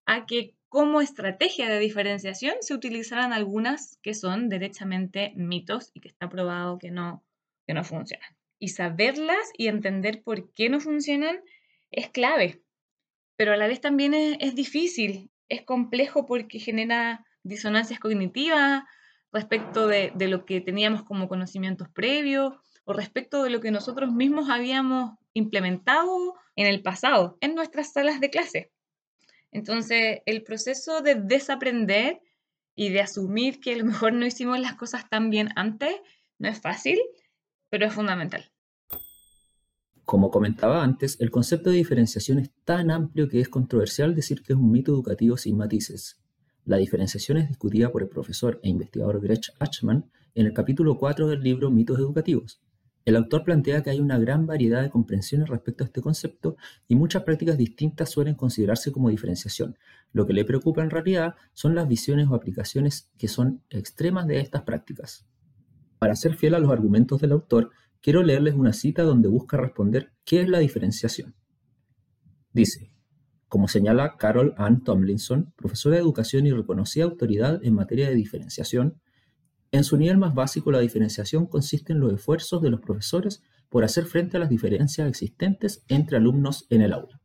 a 0.04 0.26
que 0.26 0.56
como 0.68 1.00
estrategia 1.00 1.68
de 1.68 1.78
diferenciación 1.78 2.56
se 2.62 2.74
utilizaran 2.74 3.32
algunas 3.32 3.98
que 4.02 4.14
son 4.14 4.48
derechamente 4.48 5.32
mitos 5.36 5.92
y 5.94 6.00
que 6.00 6.08
está 6.08 6.28
probado 6.28 6.78
que 6.78 6.90
no, 6.90 7.22
que 7.64 7.74
no 7.74 7.84
funcionan. 7.84 8.28
Y 8.58 8.68
saberlas 8.68 9.50
y 9.56 9.68
entender 9.68 10.22
por 10.24 10.52
qué 10.52 10.68
no 10.68 10.80
funcionan 10.80 11.40
es 11.92 12.08
clave, 12.08 12.60
pero 13.36 13.52
a 13.52 13.56
la 13.56 13.68
vez 13.68 13.80
también 13.80 14.14
es, 14.14 14.54
difícil, 14.56 15.30
es 15.48 15.62
complejo 15.62 16.26
porque 16.26 16.58
genera 16.58 17.24
disonancias 17.44 18.00
cognitivas 18.00 18.82
respecto 19.30 19.86
de 19.86 20.28
lo 20.28 20.44
que 20.44 20.60
teníamos 20.60 21.04
como 21.04 21.28
conocimientos 21.28 21.88
previos 21.88 22.54
o 22.84 22.92
respecto 22.92 23.42
de 23.42 23.50
lo 23.50 23.60
que 23.60 23.70
nosotros 23.70 24.12
mismos 24.12 24.50
habíamos 24.50 25.18
implementado 25.34 26.34
en 26.56 26.66
el 26.66 26.82
pasado, 26.82 27.38
en 27.40 27.54
nuestras 27.54 27.92
salas 27.92 28.20
de 28.20 28.30
clase. 28.30 28.72
Entonces, 29.50 30.20
el 30.26 30.42
proceso 30.42 31.00
de 31.00 31.14
desaprender 31.14 32.20
y 32.74 32.88
de 32.88 33.00
asumir 33.00 33.60
que 33.60 33.74
a 33.74 33.76
lo 33.76 33.84
mejor 33.84 34.12
no 34.12 34.26
hicimos 34.26 34.58
las 34.58 34.74
cosas 34.74 35.08
tan 35.08 35.30
bien 35.30 35.50
antes 35.56 35.94
no 36.38 36.48
es 36.48 36.60
fácil 36.60 36.98
pero 37.72 37.86
es 37.86 37.94
fundamental. 37.94 38.50
Como 40.04 40.30
comentaba 40.30 40.84
antes, 40.84 41.18
el 41.20 41.30
concepto 41.30 41.70
de 41.70 41.76
diferenciación 41.76 42.38
es 42.38 42.50
tan 42.64 42.90
amplio 42.90 43.30
que 43.30 43.40
es 43.40 43.48
controversial 43.48 44.14
decir 44.14 44.42
que 44.42 44.52
es 44.52 44.58
un 44.58 44.70
mito 44.70 44.92
educativo 44.92 45.38
sin 45.38 45.56
matices. 45.56 46.20
La 46.66 46.76
diferenciación 46.76 47.38
es 47.38 47.48
discutida 47.48 47.90
por 47.90 48.02
el 48.02 48.10
profesor 48.10 48.60
e 48.62 48.68
investigador 48.68 49.22
Gretsch 49.22 49.54
Achman 49.58 50.10
en 50.34 50.44
el 50.44 50.52
capítulo 50.52 50.98
4 50.98 51.28
del 51.28 51.40
libro 51.40 51.70
Mitos 51.70 51.98
Educativos. 51.98 52.60
El 53.04 53.16
autor 53.16 53.42
plantea 53.42 53.82
que 53.82 53.90
hay 53.90 54.00
una 54.00 54.18
gran 54.18 54.46
variedad 54.46 54.82
de 54.82 54.90
comprensiones 54.90 55.48
respecto 55.48 55.82
a 55.82 55.86
este 55.86 56.00
concepto 56.00 56.56
y 56.86 56.94
muchas 56.94 57.24
prácticas 57.24 57.58
distintas 57.58 58.10
suelen 58.10 58.36
considerarse 58.36 58.92
como 58.92 59.08
diferenciación. 59.08 59.76
Lo 60.12 60.26
que 60.26 60.32
le 60.32 60.44
preocupa 60.44 60.82
en 60.82 60.90
realidad 60.90 61.34
son 61.52 61.74
las 61.74 61.88
visiones 61.88 62.28
o 62.28 62.34
aplicaciones 62.34 63.10
que 63.18 63.28
son 63.28 63.62
extremas 63.70 64.26
de 64.28 64.38
estas 64.38 64.62
prácticas. 64.62 65.26
Para 65.98 66.14
ser 66.14 66.34
fiel 66.34 66.54
a 66.54 66.58
los 66.60 66.70
argumentos 66.70 67.20
del 67.20 67.32
autor, 67.32 67.70
quiero 68.00 68.22
leerles 68.22 68.54
una 68.54 68.72
cita 68.72 69.02
donde 69.02 69.28
busca 69.28 69.56
responder 69.56 70.12
qué 70.24 70.42
es 70.42 70.48
la 70.48 70.58
diferenciación. 70.58 71.34
Dice, 72.52 72.92
como 73.48 73.68
señala 73.68 74.16
Carol 74.16 74.54
Ann 74.56 74.82
Tomlinson, 74.82 75.52
profesora 75.56 75.96
de 75.96 76.02
educación 76.02 76.46
y 76.46 76.52
reconocida 76.52 77.04
autoridad 77.04 77.60
en 77.64 77.74
materia 77.74 78.08
de 78.08 78.14
diferenciación, 78.14 79.00
en 79.72 79.84
su 79.84 79.96
nivel 79.96 80.18
más 80.18 80.34
básico, 80.34 80.70
la 80.70 80.80
diferenciación 80.80 81.46
consiste 81.46 81.94
en 81.94 82.00
los 82.00 82.12
esfuerzos 82.12 82.60
de 82.60 82.68
los 82.68 82.80
profesores 82.80 83.42
por 83.70 83.84
hacer 83.84 84.04
frente 84.04 84.36
a 84.36 84.40
las 84.40 84.50
diferencias 84.50 85.08
existentes 85.08 85.82
entre 85.88 86.18
alumnos 86.18 86.66
en 86.68 86.82
el 86.82 86.92
aula. 86.92 87.22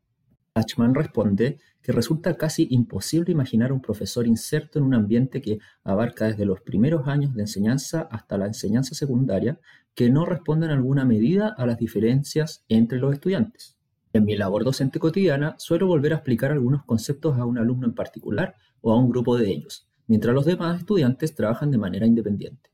Achman 0.53 0.95
responde 0.95 1.59
que 1.81 1.91
resulta 1.91 2.37
casi 2.37 2.67
imposible 2.71 3.33
imaginar 3.33 3.73
un 3.73 3.81
profesor 3.81 4.25
inserto 4.25 4.79
en 4.79 4.85
un 4.85 4.93
ambiente 4.93 5.41
que 5.41 5.59
abarca 5.83 6.27
desde 6.27 6.45
los 6.45 6.61
primeros 6.61 7.07
años 7.07 7.33
de 7.35 7.41
enseñanza 7.41 8.07
hasta 8.09 8.37
la 8.37 8.47
enseñanza 8.47 8.95
secundaria 8.95 9.59
que 9.93 10.09
no 10.09 10.25
responda 10.25 10.67
en 10.67 10.71
alguna 10.71 11.03
medida 11.03 11.53
a 11.57 11.65
las 11.65 11.77
diferencias 11.77 12.63
entre 12.69 12.97
los 12.97 13.13
estudiantes. 13.13 13.77
En 14.13 14.23
mi 14.23 14.37
labor 14.37 14.63
docente 14.63 14.99
cotidiana 14.99 15.55
suelo 15.57 15.85
volver 15.85 16.13
a 16.13 16.17
explicar 16.17 16.53
algunos 16.53 16.85
conceptos 16.85 17.37
a 17.37 17.45
un 17.45 17.57
alumno 17.57 17.87
en 17.87 17.93
particular 17.93 18.55
o 18.79 18.93
a 18.93 18.97
un 18.97 19.09
grupo 19.09 19.37
de 19.37 19.49
ellos, 19.49 19.87
mientras 20.07 20.33
los 20.33 20.45
demás 20.45 20.79
estudiantes 20.79 21.35
trabajan 21.35 21.71
de 21.71 21.77
manera 21.77 22.05
independiente. 22.05 22.71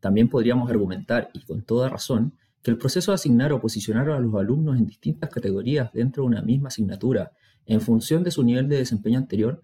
También 0.00 0.28
podríamos 0.28 0.70
argumentar, 0.70 1.30
y 1.34 1.44
con 1.44 1.62
toda 1.62 1.88
razón, 1.88 2.34
que 2.62 2.70
el 2.70 2.78
proceso 2.78 3.10
de 3.10 3.16
asignar 3.16 3.52
o 3.52 3.60
posicionar 3.60 4.08
a 4.10 4.20
los 4.20 4.34
alumnos 4.34 4.78
en 4.78 4.86
distintas 4.86 5.30
categorías 5.30 5.92
dentro 5.92 6.22
de 6.22 6.28
una 6.28 6.42
misma 6.42 6.68
asignatura 6.68 7.32
en 7.66 7.80
función 7.80 8.22
de 8.24 8.30
su 8.30 8.42
nivel 8.42 8.68
de 8.68 8.78
desempeño 8.78 9.18
anterior 9.18 9.62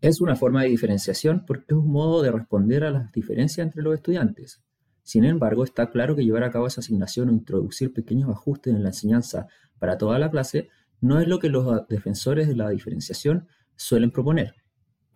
es 0.00 0.20
una 0.20 0.36
forma 0.36 0.62
de 0.62 0.68
diferenciación 0.68 1.44
porque 1.46 1.66
es 1.68 1.76
un 1.76 1.90
modo 1.90 2.22
de 2.22 2.32
responder 2.32 2.84
a 2.84 2.90
las 2.90 3.12
diferencias 3.12 3.66
entre 3.66 3.82
los 3.82 3.94
estudiantes. 3.94 4.62
Sin 5.02 5.24
embargo, 5.24 5.64
está 5.64 5.90
claro 5.90 6.16
que 6.16 6.24
llevar 6.24 6.44
a 6.44 6.50
cabo 6.50 6.66
esa 6.66 6.80
asignación 6.80 7.28
o 7.28 7.32
introducir 7.32 7.92
pequeños 7.92 8.30
ajustes 8.30 8.74
en 8.74 8.82
la 8.82 8.90
enseñanza 8.90 9.48
para 9.78 9.98
toda 9.98 10.18
la 10.18 10.30
clase 10.30 10.68
no 11.00 11.20
es 11.20 11.28
lo 11.28 11.38
que 11.38 11.48
los 11.48 11.86
defensores 11.88 12.48
de 12.48 12.56
la 12.56 12.68
diferenciación 12.70 13.48
suelen 13.76 14.10
proponer. 14.10 14.59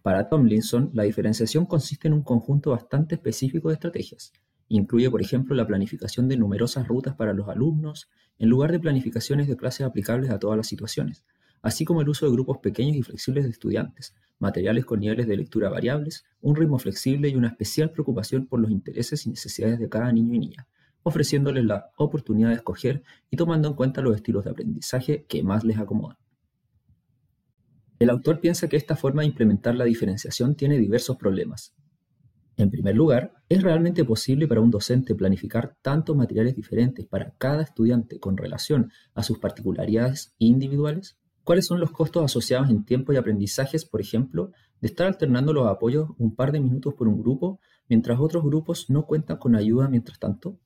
Para 0.05 0.29
Tomlinson, 0.29 0.91
la 0.93 1.05
diferenciación 1.05 1.65
consiste 1.65 2.09
en 2.09 2.13
un 2.13 2.21
conjunto 2.21 2.73
bastante 2.73 3.15
específico 3.15 3.69
de 3.69 3.75
estrategias. 3.77 4.35
Incluye, 4.69 5.11
por 5.11 5.23
ejemplo, 5.23 5.55
la 5.55 5.67
planificación 5.67 6.29
de 6.29 6.37
numerosas 6.37 6.87
rutas 6.87 7.15
para 7.15 7.33
los 7.33 7.49
alumnos, 7.49 8.11
en 8.39 8.51
lugar 8.51 8.71
de 8.71 8.81
planificaciones 8.81 9.49
de 9.49 9.57
clases 9.57 9.87
aplicables 9.87 10.29
a 10.31 10.39
todas 10.39 10.59
las 10.59 10.67
situaciones, 10.67 11.25
así 11.63 11.87
como 11.87 12.03
el 12.03 12.11
uso 12.11 12.27
de 12.27 12.33
grupos 12.33 12.59
pequeños 12.59 12.99
y 12.99 13.03
flexibles 13.03 13.45
de 13.45 13.51
estudiantes, 13.53 14.15
materiales 14.39 14.85
con 14.85 15.01
niveles 15.01 15.27
de 15.27 15.39
lectura 15.39 15.71
variables, 15.71 16.27
un 16.43 16.55
ritmo 16.55 16.79
flexible 16.79 17.31
y 17.31 17.37
una 17.37 17.49
especial 17.49 17.91
preocupación 17.91 18.45
por 18.45 18.61
los 18.61 18.71
intereses 18.71 19.25
y 19.25 19.31
necesidades 19.31 19.79
de 19.79 19.89
cada 19.89 20.13
niño 20.13 20.35
y 20.35 20.39
niña, 20.39 20.67
ofreciéndoles 21.03 21.65
la 21.65 21.93
oportunidad 21.97 22.51
de 22.51 22.57
escoger 22.57 23.03
y 23.31 23.39
tomando 23.39 23.69
en 23.69 23.75
cuenta 23.75 24.03
los 24.03 24.15
estilos 24.15 24.45
de 24.45 24.51
aprendizaje 24.51 25.25
que 25.27 25.43
más 25.43 25.65
les 25.65 25.79
acomodan. 25.79 26.19
El 27.99 28.11
autor 28.11 28.41
piensa 28.41 28.69
que 28.69 28.77
esta 28.77 28.97
forma 28.97 29.23
de 29.23 29.29
implementar 29.29 29.77
la 29.77 29.85
diferenciación 29.85 30.57
tiene 30.57 30.79
diversos 30.79 31.17
problemas. 31.17 31.75
En 32.57 32.71
primer 32.71 32.95
lugar, 32.95 33.33
¿es 33.49 33.63
realmente 33.63 34.05
posible 34.05 34.47
para 34.47 34.61
un 34.61 34.71
docente 34.71 35.15
planificar 35.15 35.77
tantos 35.83 36.17
materiales 36.17 36.55
diferentes 36.55 37.07
para 37.07 37.35
cada 37.39 37.63
estudiante 37.63 38.21
con 38.21 38.37
relación 38.37 38.93
a 39.15 39.23
sus 39.23 39.39
particularidades 39.39 40.35
individuales? 40.39 41.19
¿Cuáles 41.43 41.67
son 41.67 41.81
los 41.81 41.91
costos 41.91 42.25
asociados 42.25 42.71
en 42.71 42.85
tiempo 42.85 43.13
y 43.13 43.17
aprendizajes, 43.17 43.85
por 43.85 44.01
ejemplo, 44.01 44.53
de 44.81 44.89
estar 44.89 45.07
alternando 45.07 45.53
los 45.53 45.67
apoyos 45.67 46.11
un 46.19 46.35
par 46.35 46.53
de 46.53 46.61
minutos 46.61 46.95
por 46.95 47.09
un 47.09 47.21
grupo, 47.21 47.61
mientras 47.89 48.21
otros 48.21 48.45
grupos 48.45 48.89
no 48.89 49.05
cuentan 49.05 49.39
con 49.39 49.57
ayuda 49.57 49.89
mientras 49.89 50.19
tanto? 50.19 50.59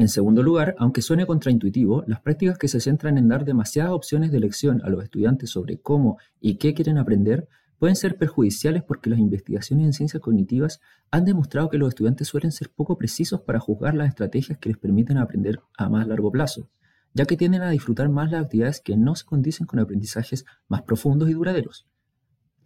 En 0.00 0.08
segundo 0.08 0.44
lugar, 0.44 0.76
aunque 0.78 1.02
suene 1.02 1.26
contraintuitivo, 1.26 2.04
las 2.06 2.20
prácticas 2.20 2.56
que 2.56 2.68
se 2.68 2.78
centran 2.78 3.18
en 3.18 3.26
dar 3.26 3.44
demasiadas 3.44 3.90
opciones 3.90 4.30
de 4.30 4.36
elección 4.38 4.80
a 4.84 4.90
los 4.90 5.02
estudiantes 5.02 5.50
sobre 5.50 5.80
cómo 5.80 6.18
y 6.40 6.54
qué 6.54 6.72
quieren 6.72 6.98
aprender 6.98 7.48
pueden 7.80 7.96
ser 7.96 8.16
perjudiciales 8.16 8.84
porque 8.84 9.10
las 9.10 9.18
investigaciones 9.18 9.86
en 9.86 9.92
ciencias 9.92 10.22
cognitivas 10.22 10.80
han 11.10 11.24
demostrado 11.24 11.68
que 11.68 11.78
los 11.78 11.88
estudiantes 11.88 12.28
suelen 12.28 12.52
ser 12.52 12.70
poco 12.70 12.96
precisos 12.96 13.40
para 13.40 13.58
juzgar 13.58 13.94
las 13.94 14.08
estrategias 14.08 14.58
que 14.58 14.68
les 14.68 14.78
permiten 14.78 15.18
aprender 15.18 15.58
a 15.76 15.88
más 15.88 16.06
largo 16.06 16.30
plazo, 16.30 16.70
ya 17.12 17.24
que 17.24 17.36
tienden 17.36 17.62
a 17.62 17.70
disfrutar 17.70 18.08
más 18.08 18.30
las 18.30 18.44
actividades 18.44 18.80
que 18.80 18.96
no 18.96 19.16
se 19.16 19.24
condicen 19.24 19.66
con 19.66 19.80
aprendizajes 19.80 20.44
más 20.68 20.82
profundos 20.82 21.28
y 21.28 21.32
duraderos. 21.32 21.88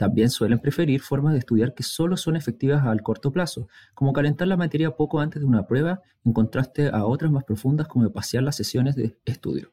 También 0.02 0.30
suelen 0.30 0.58
preferir 0.58 1.00
formas 1.00 1.32
de 1.32 1.38
estudiar 1.38 1.74
que 1.74 1.84
solo 1.84 2.16
son 2.16 2.34
efectivas 2.34 2.84
al 2.84 3.02
corto 3.02 3.30
plazo, 3.30 3.68
como 3.94 4.12
calentar 4.12 4.48
la 4.48 4.56
materia 4.56 4.96
poco 4.96 5.20
antes 5.20 5.40
de 5.40 5.46
una 5.46 5.68
prueba, 5.68 6.02
en 6.24 6.32
contraste 6.32 6.88
a 6.88 7.06
otras 7.06 7.30
más 7.30 7.44
profundas 7.44 7.86
como 7.86 8.10
pasear 8.10 8.42
las 8.42 8.56
sesiones 8.56 8.96
de 8.96 9.16
estudio. 9.26 9.70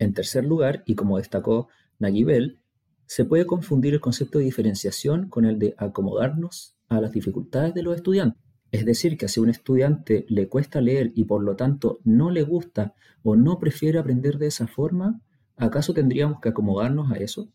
En 0.00 0.12
tercer 0.12 0.44
lugar, 0.44 0.82
y 0.86 0.96
como 0.96 1.18
destacó 1.18 1.68
Bell, 2.00 2.58
se 3.06 3.24
puede 3.24 3.46
confundir 3.46 3.94
el 3.94 4.00
concepto 4.00 4.40
de 4.40 4.44
diferenciación 4.44 5.28
con 5.28 5.44
el 5.44 5.60
de 5.60 5.76
acomodarnos 5.78 6.74
a 6.88 7.00
las 7.00 7.12
dificultades 7.12 7.74
de 7.74 7.84
los 7.84 7.94
estudiantes. 7.94 8.42
Es 8.72 8.84
decir, 8.84 9.16
que 9.16 9.28
si 9.28 9.38
a 9.38 9.44
un 9.44 9.50
estudiante 9.50 10.26
le 10.28 10.48
cuesta 10.48 10.80
leer 10.80 11.12
y 11.14 11.26
por 11.26 11.44
lo 11.44 11.54
tanto 11.54 12.00
no 12.02 12.32
le 12.32 12.42
gusta 12.42 12.96
o 13.22 13.36
no 13.36 13.60
prefiere 13.60 14.00
aprender 14.00 14.38
de 14.38 14.48
esa 14.48 14.66
forma, 14.66 15.20
¿acaso 15.56 15.94
tendríamos 15.94 16.40
que 16.40 16.48
acomodarnos 16.48 17.12
a 17.12 17.18
eso? 17.18 17.52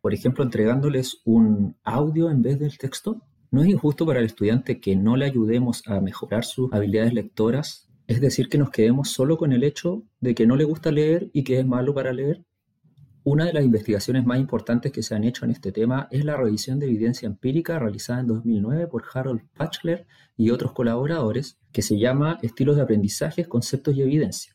Por 0.00 0.14
ejemplo, 0.14 0.44
entregándoles 0.44 1.20
un 1.24 1.76
audio 1.84 2.30
en 2.30 2.42
vez 2.42 2.58
del 2.58 2.78
texto? 2.78 3.22
¿No 3.50 3.62
es 3.62 3.68
injusto 3.68 4.06
para 4.06 4.20
el 4.20 4.26
estudiante 4.26 4.80
que 4.80 4.94
no 4.94 5.16
le 5.16 5.24
ayudemos 5.24 5.82
a 5.86 6.00
mejorar 6.00 6.44
sus 6.44 6.72
habilidades 6.72 7.14
lectoras? 7.14 7.88
Es 8.06 8.20
decir, 8.20 8.48
que 8.48 8.58
nos 8.58 8.70
quedemos 8.70 9.10
solo 9.10 9.36
con 9.36 9.52
el 9.52 9.64
hecho 9.64 10.04
de 10.20 10.34
que 10.34 10.46
no 10.46 10.56
le 10.56 10.64
gusta 10.64 10.90
leer 10.90 11.30
y 11.32 11.44
que 11.44 11.58
es 11.58 11.66
malo 11.66 11.94
para 11.94 12.12
leer. 12.12 12.44
Una 13.24 13.44
de 13.44 13.52
las 13.52 13.64
investigaciones 13.64 14.24
más 14.24 14.38
importantes 14.38 14.92
que 14.92 15.02
se 15.02 15.14
han 15.14 15.24
hecho 15.24 15.44
en 15.44 15.50
este 15.50 15.72
tema 15.72 16.08
es 16.10 16.24
la 16.24 16.36
revisión 16.36 16.78
de 16.78 16.86
evidencia 16.86 17.26
empírica 17.26 17.78
realizada 17.78 18.20
en 18.20 18.28
2009 18.28 18.86
por 18.86 19.04
Harold 19.12 19.42
Pachler 19.54 20.06
y 20.36 20.50
otros 20.50 20.72
colaboradores, 20.72 21.58
que 21.72 21.82
se 21.82 21.98
llama 21.98 22.38
Estilos 22.40 22.76
de 22.76 22.82
aprendizaje, 22.82 23.44
conceptos 23.46 23.94
y 23.94 24.02
evidencia. 24.02 24.54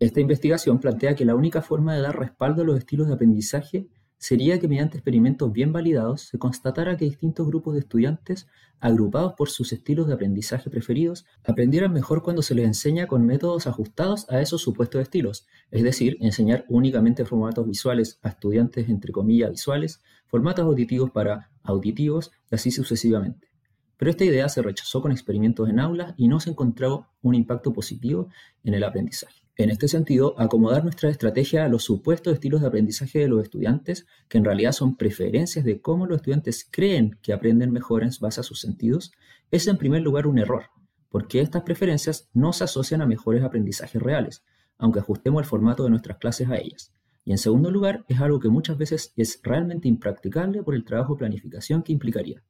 Esta 0.00 0.20
investigación 0.20 0.80
plantea 0.80 1.14
que 1.14 1.24
la 1.24 1.36
única 1.36 1.60
forma 1.60 1.94
de 1.94 2.00
dar 2.00 2.18
respaldo 2.18 2.62
a 2.62 2.64
los 2.64 2.78
estilos 2.78 3.06
de 3.06 3.14
aprendizaje 3.14 3.88
sería 4.20 4.60
que 4.60 4.68
mediante 4.68 4.98
experimentos 4.98 5.50
bien 5.50 5.72
validados 5.72 6.20
se 6.20 6.38
constatara 6.38 6.96
que 6.98 7.06
distintos 7.06 7.46
grupos 7.46 7.72
de 7.72 7.80
estudiantes, 7.80 8.48
agrupados 8.78 9.32
por 9.32 9.48
sus 9.48 9.72
estilos 9.72 10.06
de 10.06 10.12
aprendizaje 10.12 10.68
preferidos, 10.68 11.24
aprendieran 11.42 11.92
mejor 11.92 12.22
cuando 12.22 12.42
se 12.42 12.54
les 12.54 12.66
enseña 12.66 13.06
con 13.06 13.24
métodos 13.24 13.66
ajustados 13.66 14.28
a 14.28 14.42
esos 14.42 14.60
supuestos 14.60 15.00
estilos, 15.00 15.46
es 15.70 15.82
decir, 15.82 16.18
enseñar 16.20 16.66
únicamente 16.68 17.24
formatos 17.24 17.66
visuales 17.66 18.18
a 18.22 18.28
estudiantes 18.28 18.90
entre 18.90 19.10
comillas 19.10 19.50
visuales, 19.52 20.02
formatos 20.26 20.66
auditivos 20.66 21.10
para 21.10 21.48
auditivos 21.62 22.30
y 22.50 22.54
así 22.54 22.70
sucesivamente. 22.70 23.48
Pero 23.96 24.10
esta 24.10 24.24
idea 24.26 24.50
se 24.50 24.60
rechazó 24.60 25.00
con 25.00 25.12
experimentos 25.12 25.66
en 25.70 25.80
aulas 25.80 26.12
y 26.18 26.28
no 26.28 26.40
se 26.40 26.50
encontró 26.50 27.08
un 27.22 27.34
impacto 27.34 27.72
positivo 27.72 28.28
en 28.64 28.74
el 28.74 28.84
aprendizaje. 28.84 29.39
En 29.56 29.70
este 29.70 29.88
sentido, 29.88 30.38
acomodar 30.38 30.84
nuestra 30.84 31.10
estrategia 31.10 31.64
a 31.64 31.68
los 31.68 31.84
supuestos 31.84 32.32
estilos 32.32 32.60
de 32.60 32.68
aprendizaje 32.68 33.18
de 33.18 33.28
los 33.28 33.42
estudiantes, 33.42 34.06
que 34.28 34.38
en 34.38 34.44
realidad 34.44 34.72
son 34.72 34.96
preferencias 34.96 35.64
de 35.64 35.80
cómo 35.80 36.06
los 36.06 36.16
estudiantes 36.16 36.66
creen 36.70 37.18
que 37.20 37.32
aprenden 37.32 37.70
mejor 37.70 38.02
en 38.02 38.10
base 38.20 38.40
a 38.40 38.44
sus 38.44 38.60
sentidos, 38.60 39.12
es 39.50 39.66
en 39.66 39.76
primer 39.76 40.02
lugar 40.02 40.26
un 40.26 40.38
error, 40.38 40.64
porque 41.10 41.40
estas 41.40 41.62
preferencias 41.62 42.30
no 42.32 42.52
se 42.52 42.64
asocian 42.64 43.02
a 43.02 43.06
mejores 43.06 43.42
aprendizajes 43.42 44.00
reales, 44.00 44.44
aunque 44.78 45.00
ajustemos 45.00 45.42
el 45.42 45.48
formato 45.48 45.84
de 45.84 45.90
nuestras 45.90 46.18
clases 46.18 46.48
a 46.48 46.56
ellas. 46.56 46.92
Y 47.24 47.32
en 47.32 47.38
segundo 47.38 47.70
lugar, 47.70 48.04
es 48.08 48.20
algo 48.20 48.40
que 48.40 48.48
muchas 48.48 48.78
veces 48.78 49.12
es 49.16 49.40
realmente 49.42 49.88
impracticable 49.88 50.62
por 50.62 50.74
el 50.74 50.84
trabajo 50.84 51.14
de 51.14 51.18
planificación 51.18 51.82
que 51.82 51.92
implicaría. 51.92 52.42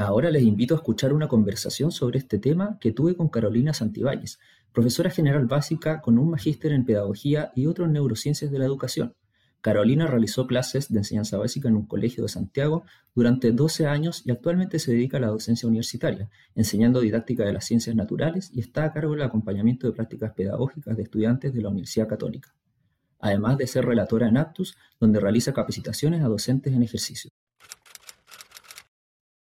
Ahora 0.00 0.30
les 0.30 0.44
invito 0.44 0.74
a 0.74 0.76
escuchar 0.76 1.12
una 1.12 1.26
conversación 1.26 1.90
sobre 1.90 2.20
este 2.20 2.38
tema 2.38 2.78
que 2.80 2.92
tuve 2.92 3.16
con 3.16 3.28
Carolina 3.28 3.74
Santibáñez, 3.74 4.38
profesora 4.72 5.10
general 5.10 5.46
básica 5.46 6.00
con 6.00 6.20
un 6.20 6.30
magíster 6.30 6.70
en 6.70 6.84
pedagogía 6.84 7.50
y 7.56 7.66
otro 7.66 7.84
en 7.84 7.94
neurociencias 7.94 8.52
de 8.52 8.60
la 8.60 8.64
educación. 8.64 9.16
Carolina 9.60 10.06
realizó 10.06 10.46
clases 10.46 10.88
de 10.88 10.98
enseñanza 10.98 11.36
básica 11.36 11.68
en 11.68 11.74
un 11.74 11.86
colegio 11.86 12.22
de 12.22 12.28
Santiago 12.28 12.84
durante 13.12 13.50
12 13.50 13.88
años 13.88 14.22
y 14.24 14.30
actualmente 14.30 14.78
se 14.78 14.92
dedica 14.92 15.16
a 15.16 15.20
la 15.20 15.30
docencia 15.30 15.68
universitaria, 15.68 16.30
enseñando 16.54 17.00
didáctica 17.00 17.44
de 17.44 17.54
las 17.54 17.64
ciencias 17.64 17.96
naturales 17.96 18.52
y 18.54 18.60
está 18.60 18.84
a 18.84 18.92
cargo 18.92 19.14
del 19.14 19.22
acompañamiento 19.22 19.88
de 19.88 19.94
prácticas 19.94 20.32
pedagógicas 20.32 20.96
de 20.96 21.02
estudiantes 21.02 21.52
de 21.52 21.60
la 21.60 21.70
Universidad 21.70 22.06
Católica, 22.06 22.54
además 23.18 23.58
de 23.58 23.66
ser 23.66 23.84
relatora 23.84 24.28
en 24.28 24.36
Aptus, 24.36 24.76
donde 25.00 25.18
realiza 25.18 25.52
capacitaciones 25.52 26.22
a 26.22 26.28
docentes 26.28 26.72
en 26.72 26.84
ejercicio. 26.84 27.32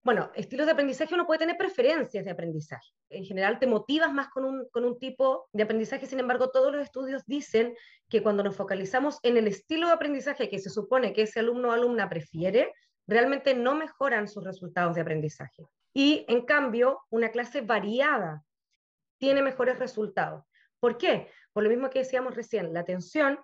Bueno, 0.07 0.31
estilos 0.37 0.67
de 0.67 0.73
aprendizaje 0.73 1.17
uno 1.17 1.27
puede 1.27 1.41
tener 1.41 1.57
preferencias 1.57 2.25
de 2.25 2.31
aprendizaje. 2.31 2.93
En 3.11 3.25
general 3.25 3.59
te 3.59 3.67
motivas 3.67 4.13
más 4.13 4.29
con 4.29 4.45
un, 4.45 4.69
con 4.71 4.85
un 4.85 5.01
tipo 5.01 5.49
de 5.53 5.65
aprendizaje, 5.65 6.07
sin 6.07 6.21
embargo 6.21 6.51
todos 6.51 6.73
los 6.73 6.81
estudios 6.81 7.27
dicen 7.27 7.75
que 8.09 8.23
cuando 8.23 8.45
nos 8.45 8.55
focalizamos 8.55 9.19
en 9.25 9.37
el 9.37 9.49
estilo 9.49 9.89
de 9.89 9.95
aprendizaje 9.95 10.49
que 10.49 10.61
se 10.61 10.71
supone 10.71 11.13
que 11.13 11.23
ese 11.23 11.41
alumno 11.41 11.71
o 11.71 11.73
alumna 11.73 12.09
prefiere, 12.09 12.73
realmente 13.09 13.53
no 13.57 13.75
mejoran 13.75 14.29
sus 14.29 14.45
resultados 14.45 14.95
de 14.95 15.01
aprendizaje. 15.01 15.65
Y 15.93 16.25
en 16.29 16.43
cambio, 16.43 17.01
una 17.11 17.31
clase 17.31 17.63
variada 17.63 18.45
tiene 19.19 19.43
mejores 19.43 19.81
resultados. 19.81 20.45
¿Por 20.79 20.99
qué? 20.99 21.33
Por 21.53 21.65
lo 21.65 21.69
mismo 21.69 21.91
que 21.91 21.99
decíamos 21.99 22.37
recién, 22.37 22.73
la 22.73 22.79
atención 22.79 23.41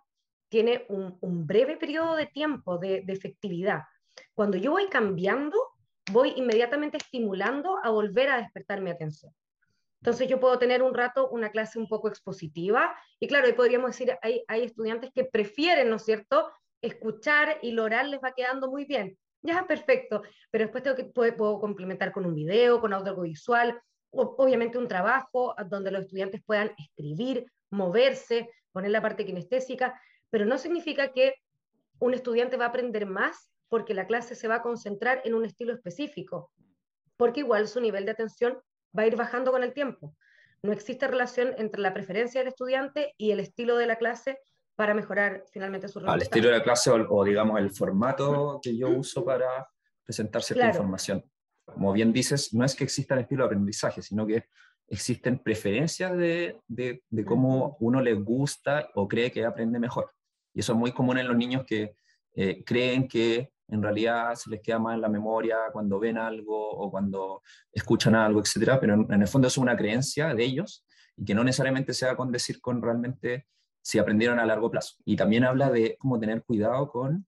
tiene 0.48 0.86
un, 0.88 1.18
un 1.22 1.44
breve 1.44 1.76
periodo 1.76 2.14
de 2.14 2.26
tiempo 2.26 2.78
de, 2.78 3.00
de 3.00 3.12
efectividad. 3.12 3.80
Cuando 4.32 4.58
yo 4.58 4.70
voy 4.70 4.88
cambiando, 4.88 5.71
voy 6.12 6.34
inmediatamente 6.36 6.98
estimulando 6.98 7.78
a 7.82 7.90
volver 7.90 8.30
a 8.30 8.38
despertar 8.38 8.80
mi 8.80 8.90
atención. 8.90 9.32
Entonces 10.00 10.28
yo 10.28 10.40
puedo 10.40 10.58
tener 10.58 10.82
un 10.82 10.94
rato 10.94 11.28
una 11.28 11.50
clase 11.50 11.78
un 11.78 11.88
poco 11.88 12.08
expositiva 12.08 12.94
y 13.20 13.28
claro, 13.28 13.46
ahí 13.46 13.52
podríamos 13.52 13.92
decir, 13.92 14.16
hay, 14.20 14.44
hay 14.48 14.64
estudiantes 14.64 15.10
que 15.14 15.24
prefieren, 15.24 15.88
¿no 15.88 15.96
es 15.96 16.04
cierto?, 16.04 16.50
escuchar 16.80 17.58
y 17.62 17.70
lo 17.70 17.84
oral 17.84 18.10
les 18.10 18.20
va 18.20 18.32
quedando 18.32 18.68
muy 18.68 18.84
bien. 18.84 19.16
Ya, 19.42 19.66
perfecto, 19.66 20.22
pero 20.50 20.64
después 20.64 20.82
tengo 20.82 20.96
que, 20.96 21.04
puedo, 21.04 21.60
complementar 21.60 22.12
con 22.12 22.26
un 22.26 22.34
video, 22.34 22.80
con 22.80 22.92
audiovisual, 22.92 23.80
o, 24.10 24.34
obviamente 24.38 24.78
un 24.78 24.88
trabajo 24.88 25.54
donde 25.68 25.90
los 25.92 26.02
estudiantes 26.02 26.42
puedan 26.44 26.72
escribir, 26.78 27.46
moverse, 27.70 28.50
poner 28.72 28.90
la 28.90 29.02
parte 29.02 29.24
kinestésica, 29.24 30.00
pero 30.30 30.44
no 30.44 30.58
significa 30.58 31.12
que 31.12 31.34
un 32.00 32.14
estudiante 32.14 32.56
va 32.56 32.66
a 32.66 32.68
aprender 32.68 33.06
más 33.06 33.51
porque 33.72 33.94
la 33.94 34.06
clase 34.06 34.34
se 34.34 34.48
va 34.48 34.56
a 34.56 34.62
concentrar 34.62 35.22
en 35.24 35.32
un 35.32 35.46
estilo 35.46 35.72
específico, 35.72 36.52
porque 37.16 37.40
igual 37.40 37.66
su 37.68 37.80
nivel 37.80 38.04
de 38.04 38.10
atención 38.10 38.58
va 38.96 39.04
a 39.04 39.06
ir 39.06 39.16
bajando 39.16 39.50
con 39.50 39.64
el 39.64 39.72
tiempo. 39.72 40.14
No 40.62 40.72
existe 40.72 41.08
relación 41.08 41.54
entre 41.56 41.80
la 41.80 41.94
preferencia 41.94 42.42
del 42.42 42.48
estudiante 42.48 43.14
y 43.16 43.30
el 43.30 43.40
estilo 43.40 43.78
de 43.78 43.86
la 43.86 43.96
clase 43.96 44.38
para 44.76 44.92
mejorar 44.92 45.46
finalmente 45.50 45.88
su 45.88 46.00
resultados. 46.00 46.16
Al 46.16 46.20
estilo 46.20 46.48
de 46.48 46.58
la 46.58 46.62
clase 46.62 46.90
o, 46.90 47.24
digamos 47.24 47.58
el 47.60 47.70
formato 47.70 48.60
que 48.62 48.76
yo 48.76 48.90
uso 48.90 49.24
para 49.24 49.66
presentar 50.04 50.42
cierta 50.42 50.66
información. 50.66 51.24
Como 51.64 51.94
bien 51.94 52.12
dices, 52.12 52.52
no 52.52 52.66
es 52.66 52.74
que 52.74 52.84
exista 52.84 53.14
el 53.14 53.20
estilo 53.20 53.44
de 53.44 53.46
aprendizaje, 53.46 54.02
sino 54.02 54.26
que 54.26 54.44
existen 54.86 55.38
preferencias 55.38 56.14
de, 56.14 56.60
de, 56.68 57.04
de 57.08 57.24
cómo 57.24 57.78
uno 57.80 58.02
le 58.02 58.12
gusta 58.12 58.90
o 58.96 59.08
cree 59.08 59.32
que 59.32 59.46
aprende 59.46 59.78
mejor. 59.78 60.12
Y 60.52 60.60
eso 60.60 60.74
es 60.74 60.78
muy 60.78 60.92
común 60.92 61.16
en 61.16 61.26
los 61.26 61.38
niños 61.38 61.64
que 61.66 61.96
eh, 62.34 62.62
creen 62.64 63.08
que 63.08 63.51
en 63.72 63.82
realidad 63.82 64.34
se 64.34 64.50
les 64.50 64.60
queda 64.60 64.78
más 64.78 64.94
en 64.94 65.00
la 65.00 65.08
memoria 65.08 65.56
cuando 65.72 65.98
ven 65.98 66.18
algo 66.18 66.70
o 66.70 66.90
cuando 66.90 67.42
escuchan 67.72 68.14
algo, 68.14 68.40
etcétera, 68.40 68.78
pero 68.78 68.94
en, 68.94 69.22
el 69.22 69.26
fondo 69.26 69.48
es 69.48 69.56
una 69.56 69.76
creencia 69.76 70.34
de 70.34 70.44
ellos 70.44 70.84
y 71.16 71.24
que 71.24 71.34
no 71.34 71.42
necesariamente 71.42 71.94
se 71.94 72.06
va 72.06 72.12
a 72.12 72.26
decir 72.26 72.60
con 72.60 72.82
realmente 72.82 73.46
si 73.80 73.98
aprendieron 73.98 74.38
a 74.38 74.44
largo 74.44 74.70
plazo. 74.70 74.96
Y 75.06 75.16
también 75.16 75.44
habla 75.44 75.70
de 75.70 75.96
cómo 75.98 76.20
tener 76.20 76.44
cuidado 76.44 76.90
con 76.90 77.26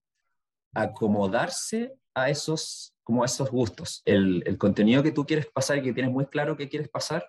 acomodarse 0.75 1.95
a 2.15 2.29
esos, 2.29 2.95
como 3.03 3.23
a 3.23 3.27
esos 3.27 3.51
gustos. 3.51 4.03
El, 4.05 4.43
el 4.47 4.59
contenido 4.59 5.03
que 5.03 5.13
tú 5.13 5.25
quieres 5.25 5.47
pasar 5.47 5.79
y 5.79 5.83
que 5.83 5.95
tienes 5.95 6.13
muy 6.13 6.27
claro 6.27 6.59
que 6.59 6.69
quieres 6.69 6.91
pasar, 6.91 7.27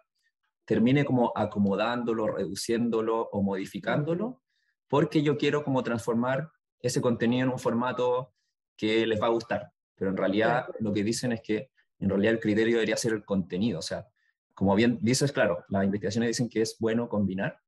termine 0.65 1.05
como 1.05 1.31
acomodándolo, 1.35 2.27
reduciéndolo 2.27 3.29
o 3.31 3.41
modificándolo, 3.41 4.41
porque 4.89 5.23
yo 5.23 5.37
quiero 5.37 5.63
como 5.63 5.83
transformar 5.83 6.51
ese 6.81 6.99
contenido 6.99 7.45
en 7.45 7.53
un 7.53 7.59
formato 7.59 8.35
que 8.77 9.05
les 9.05 9.21
va 9.21 9.27
a 9.27 9.31
gustar. 9.31 9.71
Pero 9.95 10.11
en 10.11 10.17
realidad 10.17 10.67
lo 10.79 10.93
que 10.93 11.03
dicen 11.03 11.31
es 11.31 11.41
que 11.41 11.71
en 11.99 12.09
realidad 12.09 12.33
el 12.33 12.39
criterio 12.39 12.75
debería 12.75 12.97
ser 12.97 13.13
el 13.13 13.23
contenido. 13.23 13.79
O 13.79 13.81
sea, 13.81 14.07
como 14.53 14.75
bien 14.75 14.99
dices, 15.01 15.31
claro, 15.31 15.63
las 15.69 15.83
investigaciones 15.83 16.29
dicen 16.29 16.49
que 16.49 16.61
es 16.61 16.77
bueno 16.79 17.09
combinar, 17.09 17.59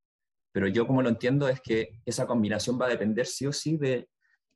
pero 0.52 0.67
yo 0.67 0.88
como 0.88 1.02
lo 1.02 1.10
entiendo 1.10 1.48
es 1.48 1.62
que 1.62 2.00
esa 2.06 2.26
combinación 2.26 2.80
va 2.80 2.88
a 2.88 2.89
depender 2.89 3.26
sí 3.26 3.46
o 3.46 3.54
sí 3.54 3.78
de, 3.78 4.10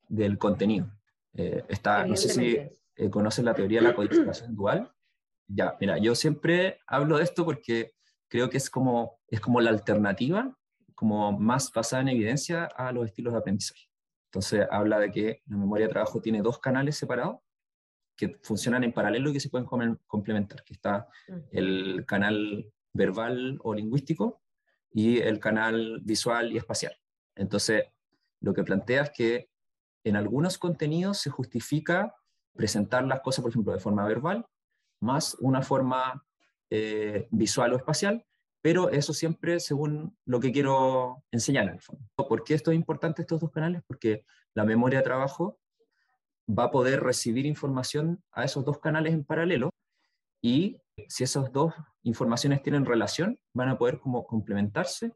del 0.08 0.38
contenido. 0.38 0.92
Eh, 1.34 1.64
está, 1.70 2.06
no 2.06 2.16
sé 2.16 2.30
si 2.30 2.58
eh, 2.96 3.10
conoces 3.10 3.46
la 3.46 3.54
teoría 3.54 3.82
de 3.82 3.88
la 3.88 3.96
codificación 3.96 4.56
dual. 4.56 4.92
Ya, 5.48 5.76
mira, 5.80 5.98
yo 5.98 6.16
siempre 6.16 6.80
hablo 6.88 7.18
de 7.18 7.24
esto 7.24 7.46
porque 7.46 7.94
creo 8.28 8.50
que 8.50 8.58
es 8.58 8.70
como, 8.70 9.20
es 9.28 9.40
como 9.42 9.62
la 9.62 9.70
alternativa, 9.70 10.58
como 10.96 11.38
más 11.38 11.72
basada 11.72 12.02
en 12.02 12.10
evidencia 12.10 12.66
a 12.66 12.92
los 12.92 13.06
estilos 13.06 13.34
de 13.34 13.40
aprendizaje. 13.40 13.91
Entonces 14.32 14.66
habla 14.72 14.98
de 14.98 15.12
que 15.12 15.42
la 15.48 15.58
memoria 15.58 15.88
de 15.88 15.92
trabajo 15.92 16.22
tiene 16.22 16.42
dos 16.42 16.58
canales 16.60 16.96
separados 16.96 17.40
que 18.16 18.40
funcionan 18.42 18.86
en 18.86 18.94
paralelo 18.94 19.30
y 19.30 19.34
que 19.34 19.42
se 19.42 19.50
pueden 19.50 19.68
complementar, 20.08 20.64
que 20.64 20.74
está 20.74 21.10
el 21.52 22.06
canal 22.08 22.72
verbal 22.94 23.60
o 23.62 23.74
lingüístico 23.74 24.42
y 24.94 25.18
el 25.18 25.40
canal 25.40 26.00
visual 26.04 26.50
y 26.54 26.58
espacial. 26.58 26.96
Entonces, 27.36 27.84
lo 28.40 28.54
que 28.54 28.64
plantea 28.64 29.04
es 29.04 29.12
que 29.12 29.50
en 30.06 30.16
algunos 30.16 30.58
contenidos 30.58 31.18
se 31.18 31.30
justifica 31.30 32.16
presentar 32.54 33.04
las 33.04 33.20
cosas, 33.20 33.42
por 33.42 33.52
ejemplo, 33.52 33.74
de 33.74 33.80
forma 33.80 34.06
verbal, 34.06 34.46
más 35.02 35.36
una 35.42 35.62
forma 35.62 36.26
eh, 36.70 37.28
visual 37.32 37.74
o 37.74 37.78
espacial, 37.78 38.26
pero 38.62 38.90
eso 38.90 39.14
siempre 39.14 39.60
según 39.60 40.18
lo 40.26 40.40
que 40.40 40.52
quiero 40.52 41.24
enseñar 41.32 41.66
en 41.66 41.76
el 41.76 41.82
fondo. 41.82 42.04
¿Por 42.16 42.44
qué 42.44 42.54
esto 42.54 42.72
es 42.72 42.76
importante, 42.76 43.22
estos 43.24 43.42
dos 43.42 43.52
canales? 43.52 43.82
Porque 43.88 44.26
la 44.54 44.66
memoria 44.66 45.00
de 45.00 45.04
trabajo 45.04 45.60
va 46.48 46.66
a 46.66 46.72
poder 46.72 47.02
recibir 47.02 47.46
información 47.46 48.24
a 48.32 48.44
esos 48.44 48.64
dos 48.64 48.80
canales 48.80 49.14
en 49.14 49.24
paralelo 49.24 49.72
y 50.42 50.78
si 51.08 51.24
esas 51.24 51.52
dos 51.52 51.74
informaciones 52.04 52.62
tienen 52.62 52.86
relación, 52.86 53.40
van 53.54 53.70
a 53.70 53.78
poder 53.78 54.00
como 54.00 54.26
complementarse 54.26 55.14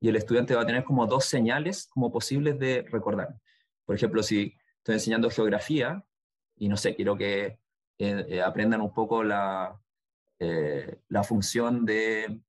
y 0.00 0.08
el 0.08 0.16
estudiante 0.16 0.54
va 0.54 0.62
a 0.62 0.66
tener 0.66 0.84
como 0.84 1.06
dos 1.06 1.26
señales 1.26 1.88
como 1.90 2.10
posibles 2.10 2.58
de 2.58 2.86
recordar. 2.90 3.36
Por 3.84 3.94
ejemplo, 3.94 4.22
si 4.22 4.54
estoy 4.78 4.94
enseñando 4.94 5.30
geografía 5.30 6.04
y 6.56 6.68
no 6.68 6.76
sé, 6.76 6.94
quiero 6.94 7.16
que 7.16 7.58
eh, 7.98 8.26
eh, 8.28 8.42
aprendan 8.42 8.80
un 8.80 8.94
poco 8.94 9.22
la, 9.22 9.78
eh, 10.38 11.00
la 11.08 11.22
función 11.22 11.84
de 11.84 12.40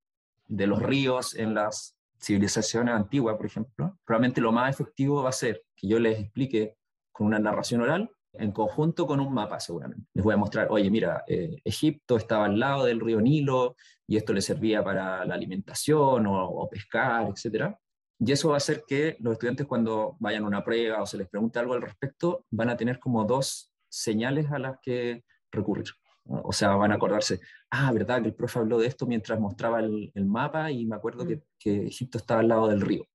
de 0.52 0.68
los 0.68 0.82
ríos 0.82 1.34
en 1.36 1.54
las 1.54 1.98
civilizaciones 2.20 2.94
antiguas, 2.94 3.38
por 3.38 3.46
ejemplo, 3.46 3.98
probablemente 4.06 4.42
lo 4.42 4.52
más 4.52 4.74
efectivo 4.74 5.24
va 5.24 5.30
a 5.30 5.34
ser 5.34 5.64
que 5.76 5.88
yo 5.88 5.98
les 5.98 6.20
explique 6.20 6.76
con 7.12 7.28
una 7.28 7.40
narración 7.40 7.82
oral 7.82 8.12
en 8.34 8.52
conjunto 8.52 9.08
con 9.08 9.20
un 9.20 9.34
mapa 9.34 9.60
seguramente. 9.60 10.08
Les 10.14 10.24
voy 10.24 10.34
a 10.34 10.38
mostrar, 10.38 10.68
oye, 10.70 10.90
mira, 10.90 11.24
eh, 11.28 11.58
Egipto 11.64 12.18
estaba 12.18 12.46
al 12.46 12.60
lado 12.60 12.86
del 12.86 13.00
río 13.00 13.22
Nilo 13.22 13.76
y 14.06 14.18
esto 14.18 14.34
le 14.34 14.42
servía 14.42 14.84
para 14.84 15.26
la 15.26 15.34
alimentación 15.34 16.26
o, 16.28 16.68
pescar, 16.70 17.30
etc. 17.30 17.74
Y 18.20 18.32
eso 18.32 18.50
va 18.50 18.56
a 18.56 18.58
hacer 18.58 18.84
que 18.86 19.18
los 19.20 19.34
estudiantes 19.34 19.66
cuando 19.66 20.18
vayan 20.20 20.44
a 20.44 20.48
una 20.48 20.64
prueba 20.64 21.02
o 21.02 21.06
se 21.06 21.18
les 21.18 21.30
pregunte 21.30 21.60
algo 21.60 21.74
al 21.74 21.82
respecto, 21.82 22.46
van 22.52 22.70
a 22.70 22.78
tener 22.78 23.00
como 23.00 23.24
dos 23.26 23.74
señales 23.90 24.52
a 24.52 24.60
las 24.60 24.80
que 24.82 25.24
recurrir. 25.50 25.88
O 26.26 26.54
sea, 26.54 26.76
van 26.76 26.92
a 26.92 26.96
acordarse, 26.96 27.40
ah, 27.72 27.92
¿verdad? 27.92 28.22
Que 28.22 28.28
el 28.28 28.36
profe 28.36 28.60
habló 28.60 28.78
de 28.78 28.88
esto 28.88 29.08
mientras 29.08 29.40
mostraba 29.40 29.80
el, 29.80 30.12
mapa 30.26 30.72
y 30.72 30.86
me 30.86 30.96
acuerdo 30.96 31.26
que, 31.26 31.38
mm. 31.38 31.88
Egipto 31.88 32.18
estaba 32.18 32.42
al 32.42 32.48
lado 32.48 32.68
del 32.68 32.82
río. 32.82 33.08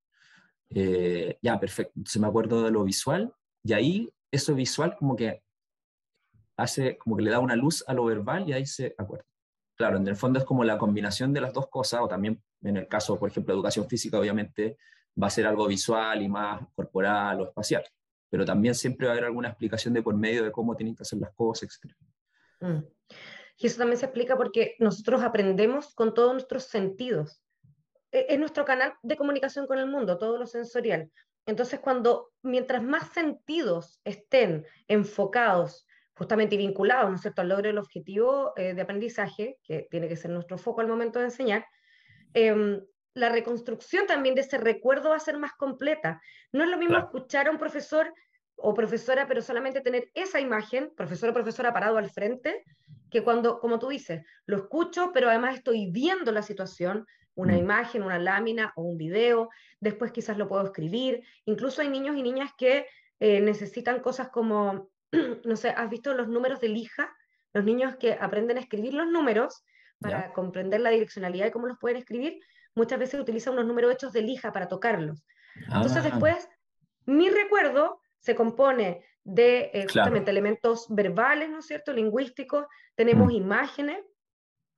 Eh, 0.69 1.37
ya, 1.41 1.59
perfecto. 1.59 1.93
Se 2.05 2.19
me 2.19 2.27
acuerdo 2.27 2.63
de 2.63 2.71
lo 2.71 2.83
visual 2.83 3.33
y 3.63 3.73
ahí 3.73 4.13
eso 4.31 4.53
visual 4.55 4.95
como 4.97 5.15
que 5.15 5.43
hace, 6.57 6.97
como 6.97 7.15
que 7.15 7.23
le 7.23 7.31
da 7.31 7.39
una 7.39 7.55
luz 7.55 7.83
a 7.87 7.93
lo 7.93 8.05
verbal 8.05 8.49
y 8.49 8.53
ahí 8.53 8.65
se 8.65 8.93
acuerda. 8.97 9.25
Claro, 9.75 9.97
en 9.97 10.07
el 10.07 10.15
fondo 10.15 10.39
es 10.39 10.45
como 10.45 10.63
la 10.63 10.77
combinación 10.77 11.31
de 11.31 11.41
las 11.41 11.53
dos 11.53 11.67
cosas, 11.69 12.01
o 12.01 12.07
también 12.07 12.41
en 12.63 12.77
el 12.77 12.87
caso, 12.87 13.19
por 13.19 13.29
ejemplo, 13.29 13.53
educación 13.53 13.87
física, 13.87 14.19
obviamente 14.19 14.77
va 15.21 15.27
a 15.27 15.31
ser 15.31 15.45
algo 15.45 15.67
visual 15.67 16.21
y 16.21 16.27
más 16.27 16.61
corporal 16.73 17.41
o 17.41 17.45
espacial, 17.45 17.83
pero 18.29 18.43
también 18.43 18.73
siempre 18.73 19.05
va 19.05 19.13
a 19.13 19.15
haber 19.15 19.25
alguna 19.25 19.49
explicación 19.49 19.93
de 19.93 20.01
por 20.01 20.15
medio 20.15 20.43
de 20.43 20.51
cómo 20.51 20.75
tienen 20.75 20.95
que 20.95 21.03
hacer 21.03 21.19
las 21.19 21.31
cosas, 21.33 21.69
etc. 21.69 21.93
Mm. 22.61 22.83
Y 23.57 23.67
eso 23.67 23.79
también 23.79 23.97
se 23.97 24.05
explica 24.05 24.37
porque 24.37 24.75
nosotros 24.79 25.23
aprendemos 25.23 25.93
con 25.95 26.13
todos 26.13 26.33
nuestros 26.33 26.65
sentidos. 26.65 27.41
E, 28.11 28.27
es 28.29 28.39
nuestro 28.39 28.65
canal 28.65 28.93
de 29.01 29.17
comunicación 29.17 29.67
con 29.67 29.79
el 29.79 29.87
mundo, 29.87 30.17
todo 30.17 30.37
lo 30.37 30.45
sensorial. 30.45 31.11
Entonces, 31.45 31.79
cuando 31.79 32.31
mientras 32.43 32.83
más 32.83 33.09
sentidos 33.09 33.99
estén 34.03 34.65
enfocados 34.87 35.87
justamente 36.13 36.55
y 36.55 36.57
vinculados, 36.57 37.09
¿no 37.09 37.15
es 37.15 37.21
cierto?, 37.21 37.41
al 37.41 37.49
logro 37.49 37.67
del 37.67 37.77
objetivo 37.77 38.53
eh, 38.55 38.73
de 38.73 38.81
aprendizaje, 38.81 39.59
que 39.63 39.87
tiene 39.89 40.07
que 40.09 40.15
ser 40.15 40.31
nuestro 40.31 40.57
foco 40.57 40.81
al 40.81 40.87
momento 40.87 41.19
de 41.19 41.25
enseñar, 41.25 41.65
em, 42.33 42.81
la 43.13 43.29
reconstrucción 43.29 44.05
también 44.07 44.35
de 44.35 44.41
ese 44.41 44.57
recuerdo 44.57 45.09
va 45.09 45.15
a 45.15 45.19
ser 45.19 45.37
más 45.37 45.53
completa. 45.53 46.21
No 46.51 46.63
es 46.63 46.69
lo 46.69 46.77
mismo 46.77 46.97
escuchar 46.97 47.47
a 47.47 47.51
un 47.51 47.57
profesor 47.57 48.13
o 48.57 48.73
profesora, 48.73 49.27
pero 49.27 49.41
solamente 49.41 49.81
tener 49.81 50.09
esa 50.13 50.39
imagen, 50.39 50.91
profesor 50.95 51.29
o 51.29 51.33
profesora 51.33 51.73
parado 51.73 51.97
al 51.97 52.09
frente, 52.09 52.63
que 53.09 53.23
cuando, 53.23 53.59
como 53.59 53.79
tú 53.79 53.87
dices, 53.89 54.25
lo 54.45 54.57
escucho, 54.57 55.11
pero 55.13 55.29
además 55.29 55.55
estoy 55.55 55.89
viendo 55.91 56.31
la 56.31 56.41
situación, 56.41 57.05
una 57.35 57.53
mm. 57.53 57.59
imagen, 57.59 58.03
una 58.03 58.19
lámina 58.19 58.73
o 58.75 58.81
un 58.81 58.97
video, 58.97 59.49
después 59.79 60.11
quizás 60.11 60.37
lo 60.37 60.47
puedo 60.49 60.65
escribir, 60.65 61.23
incluso 61.45 61.81
hay 61.81 61.89
niños 61.89 62.17
y 62.17 62.23
niñas 62.23 62.51
que 62.57 62.87
eh, 63.19 63.39
necesitan 63.41 64.01
cosas 64.01 64.29
como, 64.29 64.89
no 65.45 65.55
sé, 65.55 65.69
¿has 65.69 65.89
visto 65.89 66.13
los 66.13 66.27
números 66.27 66.59
de 66.59 66.69
lija? 66.69 67.15
Los 67.53 67.63
niños 67.63 67.95
que 67.97 68.13
aprenden 68.13 68.57
a 68.57 68.61
escribir 68.61 68.93
los 68.93 69.07
números 69.07 69.63
para 69.99 70.31
comprender 70.33 70.81
la 70.81 70.91
direccionalidad 70.91 71.47
y 71.47 71.51
cómo 71.51 71.65
los 71.65 71.79
pueden 71.79 71.97
escribir, 71.97 72.39
muchas 72.75 72.99
veces 72.99 73.19
utilizan 73.19 73.53
unos 73.53 73.65
números 73.65 73.93
hechos 73.93 74.13
de 74.13 74.21
lija 74.21 74.51
para 74.51 74.67
tocarlos. 74.67 75.25
Entonces 75.55 75.97
ah. 75.97 76.09
después, 76.09 76.47
mi 77.05 77.29
recuerdo 77.29 77.99
se 78.27 78.35
compone 78.35 79.05
de 79.23 79.71
eh, 79.73 79.83
justamente 79.83 80.31
elementos 80.31 80.87
verbales, 80.89 81.49
¿no 81.49 81.59
es 81.59 81.65
cierto?, 81.65 81.93
lingüísticos, 81.93 82.65
tenemos 82.93 83.27
mm. 83.27 83.35
imágenes 83.35 84.03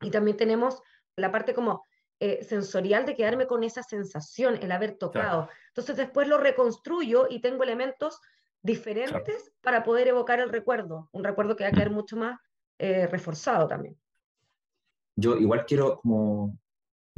y 0.02 0.12
también 0.12 0.38
tenemos 0.38 0.84
la 1.16 1.32
parte 1.32 1.56
como 1.56 1.84
eh, 2.20 2.44
sensorial 2.44 3.08
de 3.08 3.16
quedarme 3.16 3.48
con 3.48 3.64
esa 3.64 3.82
sensación, 3.82 4.60
el 4.62 4.72
haber 4.72 5.00
tocado. 5.00 5.50
Entonces 5.70 5.98
después 5.98 6.28
lo 6.28 6.38
reconstruyo 6.38 7.26
y 7.28 7.42
tengo 7.42 7.64
elementos 7.64 8.22
diferentes 8.62 9.52
para 9.62 9.84
poder 9.84 10.10
evocar 10.10 10.40
el 10.40 10.50
recuerdo, 10.50 11.10
un 11.12 11.24
recuerdo 11.24 11.56
que 11.56 11.64
va 11.64 11.70
a 11.70 11.74
quedar 11.74 11.90
mucho 11.90 12.18
más 12.18 12.40
eh, 12.78 13.08
reforzado 13.08 13.68
también. 13.68 13.98
Yo 15.16 15.38
igual 15.38 15.66
quiero 15.66 16.00
como 16.02 16.56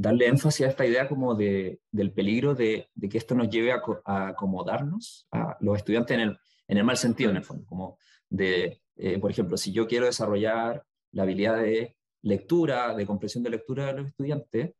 darle 0.02 0.26
énfasis 0.26 0.66
a 0.66 0.70
esta 0.70 0.84
idea 0.84 1.08
como 1.08 1.34
de, 1.34 1.80
del 1.92 2.12
peligro 2.12 2.54
de, 2.54 2.88
de, 2.94 3.08
que 3.08 3.18
esto 3.18 3.34
nos 3.36 3.48
lleve 3.48 3.72
a, 3.72 3.80
a, 4.04 4.28
acomodarnos 4.28 5.28
a 5.30 5.56
los 5.60 5.76
estudiantes 5.76 6.14
en 6.16 6.20
el, 6.20 6.38
en 6.66 6.78
el 6.78 6.84
mal 6.84 6.96
sentido, 6.96 7.30
en 7.30 7.36
el 7.36 7.44
fondo, 7.44 7.64
como 7.66 7.98
de, 8.28 8.82
eh, 8.96 9.18
por 9.20 9.30
ejemplo, 9.30 9.56
si 9.56 9.72
yo 9.72 9.86
quiero 9.86 10.06
desarrollar 10.06 10.84
la 11.12 11.22
habilidad 11.22 11.56
de 11.62 11.96
lectura, 12.22 12.94
de 12.96 13.06
comprensión 13.06 13.44
de 13.44 13.50
lectura 13.50 13.86
de 13.86 13.92
los 13.94 14.06
estudiantes, 14.08 14.72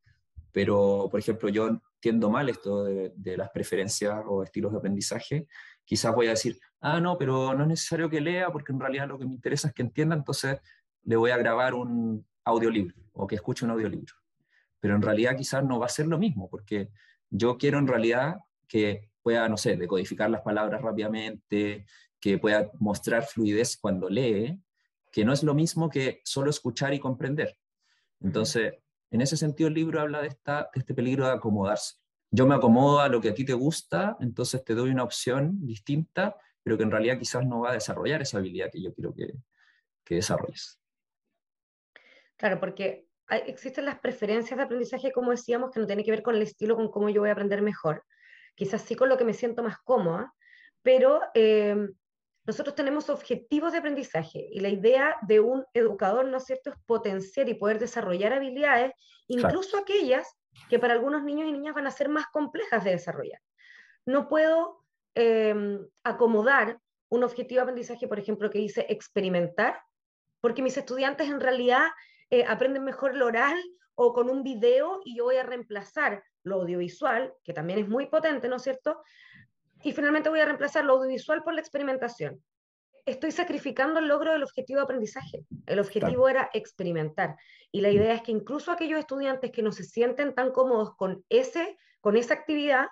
pero, 0.51 1.09
por 1.11 1.21
ejemplo, 1.21 1.49
yo 1.49 1.69
entiendo 1.69 2.29
mal 2.29 2.49
esto 2.49 2.85
de, 2.85 3.13
de, 3.15 3.37
las 3.37 3.51
preferencias 3.51 4.23
o 4.27 4.43
estilos 4.43 4.73
de 4.73 4.79
aprendizaje, 4.79 5.47
quizás 5.85 6.15
voy 6.15 6.27
a 6.27 6.31
decir, 6.31 6.59
ah, 6.81 7.01
no, 7.01 7.17
pero 7.17 7.55
no 7.55 7.63
es 7.63 7.69
necesario 7.69 8.11
que 8.11 8.21
lea 8.21 8.51
porque 8.51 8.73
en 8.73 8.81
realidad 8.81 9.09
lo 9.09 9.19
que 9.19 9.25
me 9.25 9.35
interesa 9.35 9.69
es 9.69 9.75
que 9.75 9.83
entienda, 9.83 10.17
entonces 10.17 10.59
le 11.05 11.17
voy 11.17 11.31
a 11.31 11.37
grabar 11.37 11.75
un 11.75 12.27
audiolibro 12.45 12.97
o 13.13 13.27
que 13.27 13.37
escuche 13.37 13.65
un 13.65 13.71
audiolibro 13.71 14.22
pero 14.83 14.97
en 14.97 15.03
realidad 15.03 15.37
quizás 15.37 15.63
no 15.63 15.79
va 15.79 15.87
a 15.87 15.89
ser 15.89 16.09
lo 16.09 16.19
mismo, 16.19 16.51
porque 16.51 16.91
yo 17.31 17.57
quiero 17.57 17.79
en 17.79 17.87
realidad 17.87 18.39
que 18.67 19.11
pueda, 19.23 19.49
no 19.49 19.57
sé, 19.57 19.77
decodificar 19.77 20.29
las 20.29 20.41
palabras 20.41 20.83
rápidamente, 20.83 21.87
que 22.19 22.37
pueda 22.37 22.69
mostrar 22.81 23.23
fluidez 23.23 23.77
cuando 23.77 24.09
lee, 24.09 24.61
que 25.13 25.25
no 25.25 25.33
es 25.33 25.45
lo 25.45 25.55
mismo 25.55 25.89
que 25.89 26.21
solo 26.25 26.51
escuchar 26.51 26.93
y 26.95 26.99
comprender. 26.99 27.57
Entonces, 28.19 28.75
en 29.13 29.21
ese 29.21 29.37
sentido 29.37 29.69
el 29.69 29.75
libro 29.75 30.01
habla 30.01 30.21
de, 30.21 30.29
esta, 30.29 30.69
de 30.75 30.81
este 30.81 30.95
peligro 30.95 31.27
de 31.27 31.35
acomodarse. 31.35 31.99
Yo 32.33 32.49
me 32.49 32.57
acomodo 32.57 32.99
a 32.99 33.09
lo 33.09 33.21
que 33.21 33.29
a 33.29 33.35
ti 33.35 33.45
te 33.45 33.53
gusta, 33.53 34.17
entonces 34.19 34.65
te 34.65 34.75
doy 34.75 34.91
una 34.91 35.05
opción 35.05 35.65
distinta, 35.65 36.37
pero 36.65 36.77
que 36.77 36.83
en 36.83 36.91
realidad 36.91 37.21
quizás 37.21 37.47
no 37.47 37.61
va 37.61 37.71
a 37.71 37.75
desarrollar 37.75 38.21
esa 38.21 38.39
habilidad 38.39 38.69
que 38.73 38.83
yo 38.83 38.93
quiero 38.93 39.15
que, 39.15 39.33
que 40.05 40.17
desarrolles. 40.17 40.81
Claro, 42.37 42.59
porque 42.59 43.12
existen 43.29 43.85
las 43.85 43.99
preferencias 43.99 44.57
de 44.57 44.65
aprendizaje, 44.65 45.13
como 45.13 45.31
decíamos, 45.31 45.71
que 45.71 45.81
no 45.81 45.87
tiene 45.87 46.05
que 46.05 46.11
ver 46.11 46.23
con 46.23 46.35
el 46.35 46.43
estilo, 46.43 46.77
con 46.77 46.91
cómo 46.91 47.09
yo 47.09 47.21
voy 47.21 47.31
a 47.31 47.33
aprender 47.33 47.63
mejor. 47.63 48.05
Quizás 48.55 48.83
sí 48.83 48.95
con 48.95 49.09
lo 49.09 49.17
que 49.17 49.25
me 49.25 49.35
siento 49.35 49.63
más 49.63 49.79
cómoda, 49.85 50.35
pero 50.83 51.21
eh, 51.35 51.77
nosotros 52.45 52.75
tenemos 52.75 53.09
objetivos 53.09 53.73
de 53.73 53.79
aprendizaje 53.79 54.49
y 54.51 54.61
la 54.61 54.69
idea 54.69 55.17
de 55.23 55.41
un 55.41 55.65
educador, 55.75 56.27
¿no 56.27 56.39
es 56.39 56.45
cierto?, 56.45 56.71
es 56.71 56.77
potenciar 56.87 57.49
y 57.49 57.55
poder 57.55 57.79
desarrollar 57.79 58.33
habilidades, 58.33 58.93
incluso 59.29 59.79
aquellas 59.79 60.29
que 60.69 60.79
para 60.79 60.95
algunos 60.95 61.23
niños 61.23 61.49
y 61.49 61.53
niñas 61.53 61.75
van 61.75 61.87
a 61.87 61.91
ser 61.91 62.09
más 62.09 62.27
complejas 62.33 62.85
de 62.85 62.91
desarrollar. 62.91 63.41
No 64.05 64.29
puedo 64.29 64.85
eh, 65.15 65.79
acomodar 66.03 66.79
un 67.11 67.25
objetivo 67.25 67.59
de 67.59 67.63
aprendizaje, 67.63 68.09
por 68.09 68.19
ejemplo, 68.19 68.51
que 68.51 68.59
dice 68.59 68.87
experimentar, 68.89 69.81
porque 70.41 70.63
mis 70.63 70.77
estudiantes 70.77 71.29
en 71.29 71.41
realidad 71.41 71.89
eh, 72.33 72.47
aprenden 72.49 72.83
mejor 72.83 73.15
lo 73.15 73.27
oral 73.27 73.63
o 73.95 74.15
con 74.15 74.31
un 74.31 74.43
video 74.43 75.03
y 75.05 75.19
yo 75.19 75.25
voy 75.25 75.37
a 75.37 75.43
reemplazar 75.43 76.25
lo 76.45 76.63
audiovisual, 76.63 77.35
que 77.45 77.53
también 77.53 77.79
es 77.79 77.87
muy 77.91 78.07
potente, 78.07 78.49
¿no 78.49 78.57
es 78.57 78.63
cierto? 78.63 79.03
Y 79.83 79.93
finalmente 79.93 80.31
voy 80.31 80.41
a 80.41 80.47
reemplazar 80.47 80.83
lo 80.87 80.95
audiovisual 80.95 81.43
por 81.43 81.53
la 81.53 81.61
experimentación. 81.61 82.43
Estoy 83.05 83.33
sacrificando 83.33 83.99
el 83.99 84.09
logro 84.09 84.33
del 84.33 84.45
objetivo 84.45 84.79
de 84.79 84.85
aprendizaje. 84.85 85.45
El 85.67 85.79
objetivo 85.79 86.27
era 86.27 86.49
experimentar. 86.55 87.37
Y 87.71 87.83
la 87.83 87.91
idea 87.91 88.15
es 88.15 88.23
que 88.23 88.33
incluso 88.33 88.73
aquellos 88.73 88.99
estudiantes 88.99 89.51
que 89.51 89.61
no 89.61 89.71
se 89.71 89.85
sienten 89.85 90.35
tan 90.35 90.53
cómodos 90.53 90.97
con, 90.97 91.23
ese, 91.29 91.77
con 92.01 92.17
esa 92.17 92.33
actividad, 92.33 92.87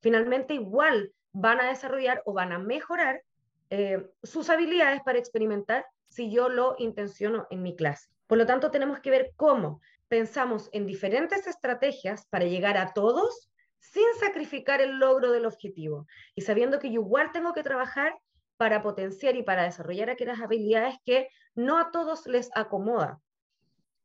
finalmente 0.00 0.54
igual 0.54 1.12
van 1.30 1.60
a 1.60 1.68
desarrollar 1.68 2.22
o 2.24 2.32
van 2.32 2.50
a 2.50 2.58
mejorar 2.58 3.22
eh, 3.68 4.10
sus 4.24 4.50
habilidades 4.50 5.00
para 5.02 5.20
experimentar 5.20 5.86
si 6.08 6.32
yo 6.32 6.48
lo 6.48 6.74
intenciono 6.78 7.46
en 7.50 7.62
mi 7.62 7.76
clase. 7.76 8.08
Por 8.30 8.38
lo 8.38 8.46
tanto, 8.46 8.70
tenemos 8.70 9.00
que 9.00 9.10
ver 9.10 9.32
cómo 9.34 9.80
pensamos 10.06 10.70
en 10.70 10.86
diferentes 10.86 11.48
estrategias 11.48 12.28
para 12.28 12.44
llegar 12.44 12.76
a 12.76 12.92
todos 12.92 13.50
sin 13.80 14.04
sacrificar 14.20 14.80
el 14.80 15.00
logro 15.00 15.32
del 15.32 15.46
objetivo 15.46 16.06
y 16.36 16.42
sabiendo 16.42 16.78
que 16.78 16.92
yo 16.92 17.00
igual 17.00 17.32
tengo 17.32 17.52
que 17.54 17.64
trabajar 17.64 18.16
para 18.56 18.82
potenciar 18.82 19.34
y 19.34 19.42
para 19.42 19.64
desarrollar 19.64 20.10
aquellas 20.10 20.40
habilidades 20.40 20.94
que 21.04 21.26
no 21.56 21.76
a 21.76 21.90
todos 21.90 22.24
les 22.28 22.50
acomoda. 22.54 23.20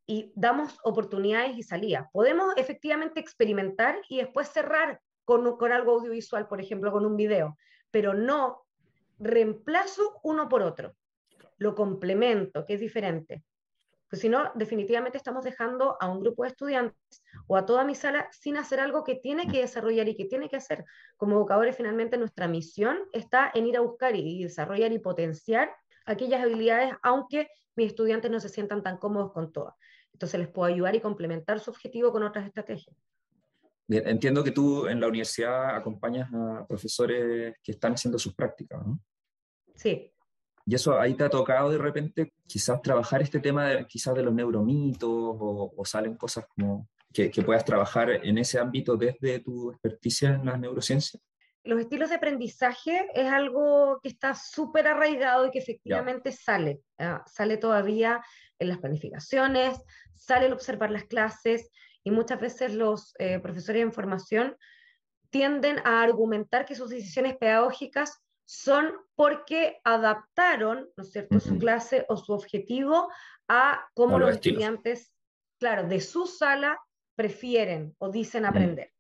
Y 0.08 0.32
damos 0.34 0.80
oportunidades 0.84 1.56
y 1.56 1.62
salidas. 1.62 2.08
Podemos 2.12 2.52
efectivamente 2.58 3.20
experimentar 3.20 4.02
y 4.10 4.18
después 4.18 4.48
cerrar 4.48 5.02
con, 5.24 5.56
con 5.56 5.72
algo 5.72 6.00
audiovisual, 6.00 6.48
por 6.48 6.60
ejemplo, 6.60 6.92
con 6.92 7.06
un 7.06 7.16
video, 7.16 7.60
pero 7.92 8.16
no 8.16 8.66
reemplazo 9.20 10.20
uno 10.24 10.50
por 10.50 10.64
otro. 10.64 10.96
Lo 11.60 11.76
complemento, 11.76 12.66
que 12.66 12.74
es 12.74 12.80
diferente. 12.80 13.44
Pues 14.10 14.22
si 14.22 14.30
no, 14.30 14.52
definitivamente 14.56 15.18
estamos 15.18 15.44
dejando 15.44 15.98
a 16.00 16.10
un 16.10 16.22
grupo 16.22 16.44
de 16.44 16.50
estudiantes 16.50 17.24
o 17.48 17.58
a 17.58 17.66
toda 17.66 17.84
mi 17.84 17.96
sala 17.96 18.28
sin 18.32 18.56
hacer 18.58 18.80
algo 18.80 19.04
que 19.04 19.16
tiene 19.16 19.48
que 19.48 19.62
desarrollar 19.62 20.08
y 20.08 20.16
que 20.16 20.26
tiene 20.26 20.48
que 20.48 20.58
hacer. 20.58 20.86
Como 21.18 21.36
educadores, 21.36 21.76
finalmente 21.76 22.18
nuestra 22.18 22.48
misión 22.48 23.00
está 23.14 23.52
en 23.54 23.66
ir 23.68 23.78
a 23.78 23.82
buscar 23.82 24.16
y 24.16 24.44
desarrollar 24.44 24.92
y 24.92 25.00
potenciar 25.00 25.76
aquellas 26.06 26.44
habilidades, 26.44 26.94
aunque 27.02 27.50
mis 27.76 27.88
estudiantes 27.88 28.30
no 28.30 28.40
se 28.40 28.50
sientan 28.50 28.84
tan 28.84 28.98
cómodos 28.98 29.34
con 29.34 29.52
todas. 29.52 29.76
Entonces 30.14 30.40
les 30.40 30.50
puedo 30.50 30.72
ayudar 30.72 30.96
y 30.96 31.02
complementar 31.02 31.60
su 31.60 31.72
objetivo 31.72 32.12
con 32.12 32.24
otras 32.24 32.46
estrategias. 32.46 32.96
entiendo 33.88 34.44
que 34.44 34.52
tú 34.52 34.88
en 34.88 35.00
la 35.00 35.08
universidad 35.08 35.76
acompañas 35.76 36.30
a 36.34 36.66
profesores 36.68 37.56
que 37.62 37.72
están 37.72 37.94
haciendo 37.94 38.18
sus 38.18 38.34
prácticas, 38.34 38.86
¿no? 38.86 39.00
Sí, 39.76 40.15
y 40.66 40.74
eso 40.76 41.00
ahí 41.00 41.14
te 41.14 41.24
ha 41.24 41.30
tocado 41.30 41.70
de 41.70 41.78
repente 41.78 42.34
quizás 42.48 42.82
trabajar 42.82 43.22
este 43.22 43.40
tema 43.40 43.68
de, 43.68 43.86
quizás 43.86 44.16
de 44.16 44.24
los 44.24 44.34
neuromitos 44.34 45.10
o, 45.10 45.86
salen 45.86 46.16
cosas 46.16 46.46
como 46.48 46.90
que, 47.14 47.30
puedas 47.46 47.64
trabajar 47.64 48.10
en 48.10 48.38
ese 48.38 48.60
ámbito 48.60 48.98
desde 48.98 49.40
tu 49.40 49.72
experticia 49.72 50.30
en 50.30 50.46
las 50.46 50.60
neurociencias. 50.60 51.22
Los 51.64 51.80
estilos 51.80 52.10
de 52.10 52.16
aprendizaje 52.16 53.08
es 53.14 53.32
algo 53.32 54.00
que 54.02 54.10
está 54.10 54.36
súper 54.36 54.88
arraigado 54.88 55.48
y 55.48 55.52
que 55.52 55.60
efectivamente 55.60 56.32
sale. 56.32 56.82
Sale 57.26 57.58
todavía 57.58 58.24
en 58.60 58.70
las 58.70 58.80
planificaciones, 58.80 59.82
sale 60.14 60.48
el 60.48 60.54
observar 60.54 60.92
las 60.92 61.06
clases 61.06 61.72
y 62.04 62.12
muchas 62.12 62.40
veces 62.40 62.74
los 62.74 63.14
eh, 63.18 63.40
profesores 63.40 63.86
de 63.86 63.92
formación 63.92 64.58
tienden 65.30 65.80
a 65.86 66.02
argumentar 66.02 66.66
que 66.66 66.76
sus 66.76 66.90
decisiones 66.90 67.36
pedagógicas 67.38 68.25
son 68.46 68.94
porque 69.16 69.80
adaptaron, 69.84 70.90
¿no 70.96 71.04
es 71.04 71.12
cierto?, 71.12 71.40
su 71.40 71.58
clase 71.58 72.06
o 72.10 72.18
su 72.18 72.34
objetivo 72.34 73.10
a 73.48 73.88
cómo 73.94 74.20
los, 74.20 74.36
estudiantes, 74.36 75.12
claro, 75.60 75.88
de 75.88 76.00
su 76.00 76.28
sala 76.28 76.80
prefieren 77.16 77.96
o 77.98 78.10
dicen 78.10 78.46
aprender. 78.46 78.92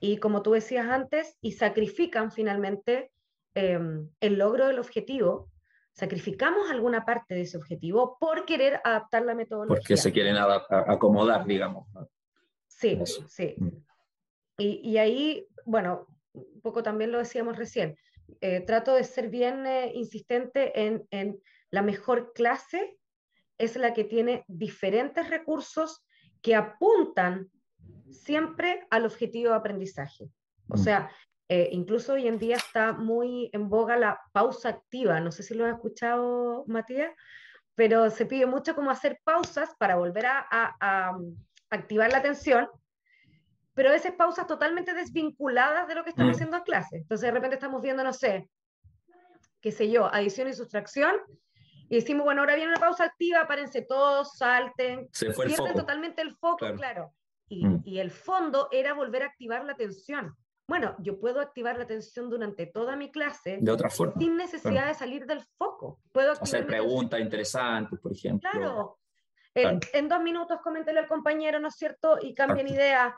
Y 0.00 0.16
como 0.16 0.42
tú 0.42 0.52
decías 0.52 0.86
antes, 0.86 1.36
y 1.42 1.52
sacrifican 1.52 2.32
finalmente 2.32 3.10
em, 3.54 4.08
el 4.20 4.38
logro 4.38 4.66
del 4.66 4.78
objetivo, 4.78 5.50
sacrificamos 5.92 6.70
alguna 6.70 7.04
parte 7.04 7.34
de 7.34 7.42
ese 7.42 7.58
objetivo 7.58 8.16
por 8.18 8.46
querer 8.46 8.80
adaptar 8.84 9.24
la 9.24 9.34
metodología. 9.34 9.76
Porque 9.76 9.96
se 9.96 10.12
quieren 10.12 10.36
acomodar, 10.36 11.44
digamos. 11.44 11.86
Sí, 12.66 12.98
sí. 13.26 13.56
Y, 14.56 14.80
y, 14.88 14.98
ahí, 14.98 15.46
bueno, 15.66 16.06
un 16.32 16.60
poco 16.62 16.82
también 16.82 17.12
lo 17.12 17.18
decíamos 17.18 17.56
recién, 17.58 17.96
eh, 18.40 18.60
trato 18.60 18.94
de 18.94 19.04
ser 19.04 19.28
bien 19.28 19.66
eh, 19.66 19.92
insistente 19.94 20.86
en, 20.86 21.06
en, 21.10 21.40
la 21.70 21.82
mejor 21.82 22.32
clase 22.32 22.96
es 23.58 23.76
la 23.76 23.92
que 23.92 24.04
tiene 24.04 24.44
diferentes 24.48 25.28
recursos 25.28 26.04
que 26.40 26.54
apuntan 26.54 27.50
siempre 28.10 28.86
al 28.90 29.04
objetivo 29.04 29.50
de 29.50 29.56
aprendizaje. 29.56 30.30
O 30.68 30.76
mm. 30.76 30.78
sea, 30.78 31.10
Eh, 31.50 31.70
incluso 31.72 32.12
hoy 32.12 32.28
en 32.28 32.38
día 32.38 32.56
está 32.56 32.92
muy 32.92 33.48
en 33.54 33.70
boga 33.70 33.96
la 33.96 34.20
pausa 34.32 34.68
activa. 34.68 35.18
No 35.20 35.32
sé 35.32 35.42
si 35.42 35.54
lo 35.54 35.64
has 35.64 35.76
escuchado, 35.76 36.64
Matías, 36.66 37.10
pero 37.74 38.10
se 38.10 38.26
pide 38.26 38.44
mucho 38.44 38.74
como 38.74 38.90
hacer 38.90 39.18
pausas 39.24 39.74
para 39.78 39.96
volver 39.96 40.26
a, 40.26 40.46
a 40.50 41.16
activar 41.70 42.12
la 42.12 42.18
atención 42.18 42.68
pero 43.78 43.90
a 43.90 43.92
veces 43.92 44.10
pausas 44.10 44.44
totalmente 44.48 44.92
desvinculadas 44.92 45.86
de 45.86 45.94
lo 45.94 46.02
que 46.02 46.10
están 46.10 46.26
mm. 46.26 46.30
haciendo 46.30 46.56
en 46.56 46.62
clase. 46.64 46.96
Entonces 46.96 47.28
de 47.28 47.30
repente 47.30 47.54
estamos 47.54 47.80
viendo, 47.80 48.02
no 48.02 48.12
sé, 48.12 48.50
qué 49.60 49.70
sé 49.70 49.88
yo, 49.88 50.12
adición 50.12 50.48
y 50.48 50.52
sustracción, 50.52 51.14
y 51.88 51.94
decimos, 51.94 52.24
bueno, 52.24 52.40
ahora 52.40 52.56
viene 52.56 52.72
una 52.72 52.80
pausa 52.80 53.04
activa, 53.04 53.46
párense 53.46 53.82
todos, 53.82 54.36
salten, 54.36 55.08
Se 55.12 55.32
fue 55.32 55.46
pierden 55.46 55.74
totalmente 55.74 56.22
el 56.22 56.34
foco, 56.34 56.74
claro. 56.74 57.14
Y, 57.46 57.64
mm. 57.64 57.82
y, 57.84 58.00
el 58.00 58.10
fondo 58.10 58.68
era 58.72 58.94
volver 58.94 59.22
a 59.22 59.26
activar 59.26 59.64
la 59.64 59.74
atención. 59.74 60.34
Bueno, 60.66 60.96
yo 60.98 61.20
puedo 61.20 61.40
activar 61.40 61.76
la 61.76 61.84
atención 61.84 62.28
durante 62.28 62.66
toda 62.66 62.96
mi 62.96 63.12
clase 63.12 63.58
de 63.60 63.70
otra 63.70 63.90
forma, 63.90 64.14
sin 64.18 64.36
necesidad 64.36 64.88
de 64.88 64.94
salir 64.94 65.24
del 65.24 65.44
foco. 65.56 66.00
Puedo 66.10 66.32
hacer 66.32 66.66
preguntas 66.66 67.20
interesantes, 67.20 67.96
por 68.00 68.10
ejemplo. 68.10 68.50
Claro. 68.50 68.98
En, 69.54 69.78
en, 69.92 70.08
dos 70.08 70.20
minutos 70.20 70.58
coméntele 70.64 70.98
al 70.98 71.06
compañero, 71.06 71.60
¿no 71.60 71.68
es 71.68 71.76
cierto? 71.76 72.18
Y 72.20 72.34
cambien 72.34 72.66
idea 72.66 73.16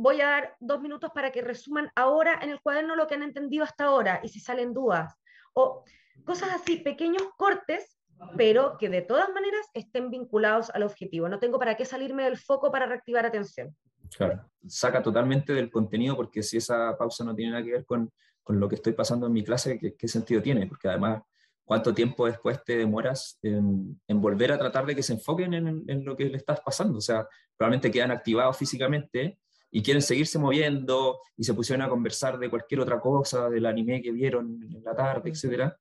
voy 0.00 0.20
a 0.22 0.26
dar 0.26 0.56
dos 0.60 0.80
minutos 0.80 1.10
para 1.14 1.30
que 1.30 1.42
resuman 1.42 1.90
ahora 1.94 2.38
en 2.42 2.48
el 2.48 2.60
cuaderno 2.60 2.96
lo 2.96 3.06
que 3.06 3.14
han 3.14 3.22
entendido 3.22 3.64
hasta 3.64 3.84
ahora 3.84 4.20
y 4.22 4.28
si 4.28 4.40
salen 4.40 4.72
dudas. 4.72 5.14
O 5.52 5.84
cosas 6.24 6.50
así, 6.54 6.76
pequeños 6.76 7.22
cortes, 7.36 7.98
pero 8.36 8.76
que 8.78 8.88
de 8.88 9.02
todas 9.02 9.28
maneras 9.30 9.66
estén 9.74 10.10
vinculados 10.10 10.70
al 10.70 10.84
objetivo. 10.84 11.28
No 11.28 11.38
tengo 11.38 11.58
para 11.58 11.76
qué 11.76 11.84
salirme 11.84 12.24
del 12.24 12.38
foco 12.38 12.72
para 12.72 12.86
reactivar 12.86 13.26
atención. 13.26 13.76
Claro, 14.16 14.50
saca 14.66 15.02
totalmente 15.02 15.52
del 15.52 15.70
contenido 15.70 16.16
porque 16.16 16.42
si 16.42 16.56
esa 16.56 16.96
pausa 16.96 17.22
no 17.22 17.34
tiene 17.34 17.52
nada 17.52 17.64
que 17.64 17.72
ver 17.72 17.84
con, 17.84 18.10
con 18.42 18.58
lo 18.58 18.68
que 18.68 18.76
estoy 18.76 18.94
pasando 18.94 19.26
en 19.26 19.32
mi 19.34 19.44
clase, 19.44 19.78
¿qué, 19.78 19.94
¿qué, 19.94 20.08
sentido 20.08 20.40
tiene? 20.40 20.66
Porque 20.66 20.88
además, 20.88 21.22
¿cuánto 21.62 21.92
tiempo 21.94 22.26
después 22.26 22.64
te 22.64 22.78
demoras 22.78 23.38
en, 23.42 24.00
en 24.08 24.20
volver 24.20 24.50
a 24.52 24.58
tratar 24.58 24.86
de 24.86 24.96
que 24.96 25.02
se 25.02 25.12
enfoquen 25.12 25.54
en, 25.54 25.84
en, 25.86 26.04
lo 26.04 26.16
que 26.16 26.24
le 26.24 26.38
estás 26.38 26.60
pasando? 26.60 26.98
O 26.98 27.02
sea, 27.02 27.28
probablemente 27.56 27.90
quedan 27.90 28.10
activados 28.10 28.56
físicamente, 28.56 29.38
y 29.70 29.82
quieren 29.82 30.02
seguirse 30.02 30.38
moviendo 30.38 31.20
y 31.36 31.44
se 31.44 31.54
pusieron 31.54 31.82
a 31.82 31.88
conversar 31.88 32.38
de 32.38 32.50
cualquier 32.50 32.80
otra 32.80 33.00
cosa, 33.00 33.48
del 33.48 33.66
anime 33.66 34.02
que 34.02 34.10
vieron 34.10 34.60
en 34.62 34.82
la 34.82 34.94
tarde, 34.94 35.30
etc. 35.30 35.72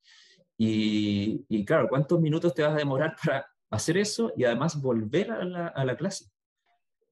Y, 0.57 1.45
y 1.47 1.65
claro, 1.65 1.87
¿cuántos 1.89 2.19
minutos 2.21 2.53
te 2.53 2.61
vas 2.61 2.73
a 2.73 2.77
demorar 2.77 3.15
para 3.23 3.47
hacer 3.71 3.97
eso 3.97 4.31
y 4.35 4.43
además 4.43 4.79
volver 4.81 5.31
a 5.31 5.43
la, 5.43 5.67
a 5.67 5.85
la 5.85 5.95
clase? 5.95 6.25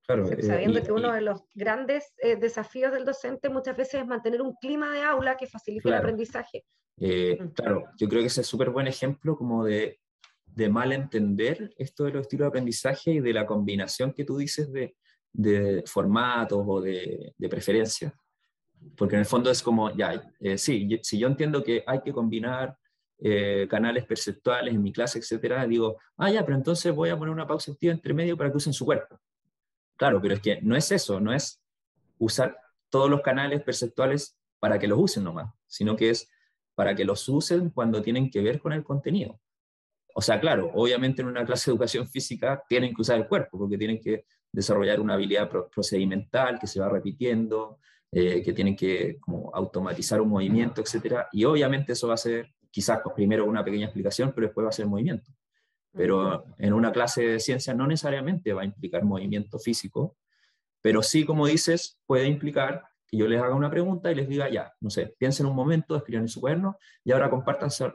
Claro, 0.06 0.32
eh, 0.32 0.42
Sabiendo 0.42 0.82
que 0.82 0.92
uno 0.92 1.12
de 1.12 1.22
los 1.22 1.42
grandes 1.54 2.14
eh, 2.20 2.38
desafíos 2.38 2.94
del 2.94 3.04
docente 3.04 3.50
muchas 3.50 3.76
veces 3.76 4.02
es 4.02 4.08
mantener 4.08 4.42
un 4.42 4.56
clima 4.56 4.94
de 4.94 5.02
aula 5.02 5.36
que 5.36 5.48
facilite 5.48 5.90
el 5.90 5.96
aprendizaje. 5.96 6.64
Eh, 7.00 7.38
mm. 7.40 7.48
Claro, 7.50 7.84
yo 7.98 8.08
creo 8.08 8.22
que 8.22 8.28
ese 8.28 8.42
es 8.42 8.48
súper 8.48 8.70
buen 8.70 8.88
ejemplo 8.88 9.36
como 9.36 9.66
de, 9.66 10.00
de 10.46 10.70
mal 10.70 10.94
entender 10.94 11.74
esto 11.78 12.06
de 12.06 12.12
los 12.12 12.22
estilos 12.22 12.46
de 12.46 12.50
aprendizaje 12.50 13.12
y 13.12 13.20
de 13.20 13.34
la 13.34 13.46
combinación 13.46 14.14
que 14.14 14.24
tú 14.24 14.38
dices 14.38 14.72
de 14.72 14.96
de 15.38 15.84
formatos 15.86 16.64
o 16.68 16.82
de, 16.82 17.34
de 17.38 17.50
preferencias. 17.50 18.12
Porque 18.96 19.16
en 19.16 19.22
el 19.22 19.26
fondo 19.26 19.52
es 19.52 19.62
como, 19.62 19.96
ya, 19.96 20.34
eh, 20.40 20.58
sí, 20.58 21.00
si 21.04 21.20
yo 21.20 21.28
entiendo 21.28 21.64
que 21.64 21.84
hay 21.86 22.02
que 22.02 22.12
combinar 22.12 22.76
eh, 23.20 23.68
canales 23.70 24.06
perceptuales 24.06 24.74
en 24.74 24.82
mi 24.82 24.92
clase, 24.92 25.20
etcétera, 25.20 25.66
digo, 25.68 25.98
ah, 26.18 26.32
ya, 26.32 26.44
pero 26.44 26.58
entonces 26.58 26.94
voy 26.94 27.10
a 27.10 27.18
poner 27.18 27.34
una 27.34 27.48
pausa 27.48 27.72
activa 27.72 27.94
entre 27.94 28.14
medio 28.14 28.36
para 28.36 28.50
que 28.52 28.58
usen 28.58 28.74
su 28.74 28.86
cuerpo. 28.86 29.20
Claro, 29.96 30.20
pero 30.22 30.34
es 30.36 30.42
que 30.42 30.60
no 30.62 30.76
es 30.76 30.92
eso, 30.92 31.20
no 31.20 31.32
es 31.32 31.62
usar 32.18 32.58
todos 32.90 33.10
los 33.10 33.22
canales 33.22 33.62
perceptuales 33.62 34.38
para 34.60 34.80
que 34.80 34.88
los 34.88 35.00
usen 35.00 35.24
nomás, 35.24 35.54
sino 35.68 35.96
que 35.96 36.10
es 36.10 36.30
para 36.76 36.96
que 36.96 37.06
los 37.06 37.28
usen 37.30 37.70
cuando 37.70 38.02
tienen 38.02 38.30
que 38.30 38.42
ver 38.42 38.60
con 38.60 38.74
el 38.74 38.84
contenido. 38.84 39.40
O 40.16 40.22
sea, 40.22 40.40
claro, 40.40 40.72
obviamente 40.74 41.22
en 41.22 41.28
una 41.28 41.46
clase 41.46 41.70
de 41.70 41.74
educación 41.76 42.08
física 42.08 42.64
tienen 42.68 42.94
que 42.96 43.02
usar 43.02 43.18
el 43.18 43.28
cuerpo, 43.28 43.60
porque 43.60 43.78
tienen 43.78 44.00
que 44.00 44.26
desarrollar 44.52 45.00
una 45.00 45.14
habilidad 45.14 45.50
procedimental 45.50 46.60
que 46.60 46.68
se 46.68 46.80
va 46.80 46.90
repitiendo, 46.90 47.80
eh, 48.12 48.42
que 48.42 48.54
tienen 48.54 48.76
que 48.76 49.20
como, 49.20 49.52
automatizar 49.54 50.22
un 50.22 50.30
movimiento, 50.30 50.82
etc. 50.82 51.26
Y 51.32 51.44
obviamente 51.44 51.94
eso 51.94 52.08
va 52.08 52.14
a 52.14 52.18
ser 52.18 52.54
quizás 52.72 53.00
primero 53.16 53.46
una 53.46 53.64
pequeña 53.64 53.86
explicación, 53.86 54.32
pero 54.34 54.48
después 54.48 54.66
va 54.66 54.70
a 54.70 54.74
ser 54.74 54.88
movimiento. 54.88 55.32
Pero 55.92 56.46
en 56.58 56.74
una 56.74 56.92
clase 56.92 57.24
de 57.24 57.40
ciencia 57.40 57.74
no 57.74 57.88
necesariamente 57.88 58.54
va 58.54 58.62
a 58.62 58.66
implicar 58.66 59.04
movimiento 59.04 59.60
físico, 59.60 60.18
pero 60.82 61.02
sí, 61.02 61.26
como 61.26 61.48
dices, 61.48 62.00
puede 62.06 62.28
implicar 62.28 62.86
que 63.08 63.18
yo 63.18 63.28
les 63.28 63.42
haga 63.42 63.56
una 63.56 63.70
pregunta 63.70 64.12
y 64.12 64.16
les 64.16 64.28
diga, 64.28 64.50
ya, 64.50 64.74
no 64.82 64.90
sé, 64.90 65.16
piensen 65.18 65.46
un 65.46 65.56
momento, 65.56 65.96
escriban 65.96 66.24
en 66.24 66.30
su 66.30 66.42
cuaderno 66.42 66.78
y 67.04 67.12
ahora 67.12 67.30
compártanse, 67.30 67.92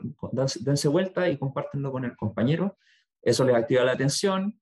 dense 0.59 0.87
vuelta 0.87 1.29
y 1.29 1.37
compártenlo 1.37 1.91
con 1.91 2.03
el 2.03 2.15
compañero. 2.15 2.77
Eso 3.21 3.45
les 3.45 3.55
activa 3.55 3.83
la 3.83 3.93
atención, 3.93 4.59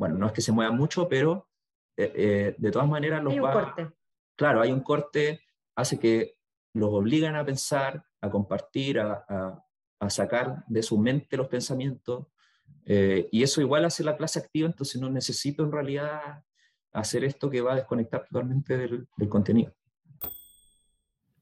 bueno, 0.00 0.16
no 0.16 0.26
es 0.28 0.32
que 0.32 0.40
se 0.40 0.50
mueva 0.50 0.72
mucho, 0.72 1.10
pero 1.10 1.46
eh, 1.94 2.10
eh, 2.16 2.54
de 2.56 2.70
todas 2.70 2.88
maneras 2.88 3.22
los 3.22 3.34
hay 3.34 3.38
un 3.38 3.52
corte. 3.52 3.90
Claro, 4.34 4.62
hay 4.62 4.72
un 4.72 4.80
corte, 4.80 5.42
hace 5.76 5.98
que 5.98 6.38
los 6.72 6.88
obligan 6.90 7.36
a 7.36 7.44
pensar, 7.44 8.02
a 8.22 8.30
compartir, 8.30 8.98
a, 8.98 9.62
a, 9.98 10.08
sacar 10.08 10.64
de 10.68 10.82
su 10.82 10.96
mente 10.96 11.36
los 11.36 11.48
pensamientos, 11.48 12.28
eh, 12.86 13.28
y 13.30 13.42
eso 13.42 13.60
igual 13.60 13.84
hace 13.84 14.02
la 14.02 14.16
clase 14.16 14.38
activa, 14.38 14.66
entonces 14.68 14.98
no 14.98 15.10
necesito 15.10 15.64
en 15.64 15.72
realidad 15.72 16.44
hacer 16.94 17.22
esto 17.22 17.50
que 17.50 17.60
va 17.60 17.74
a 17.74 17.76
desconectar 17.76 18.24
totalmente 18.24 18.78
del, 18.78 19.06
del 19.18 19.28
contenido. 19.28 19.74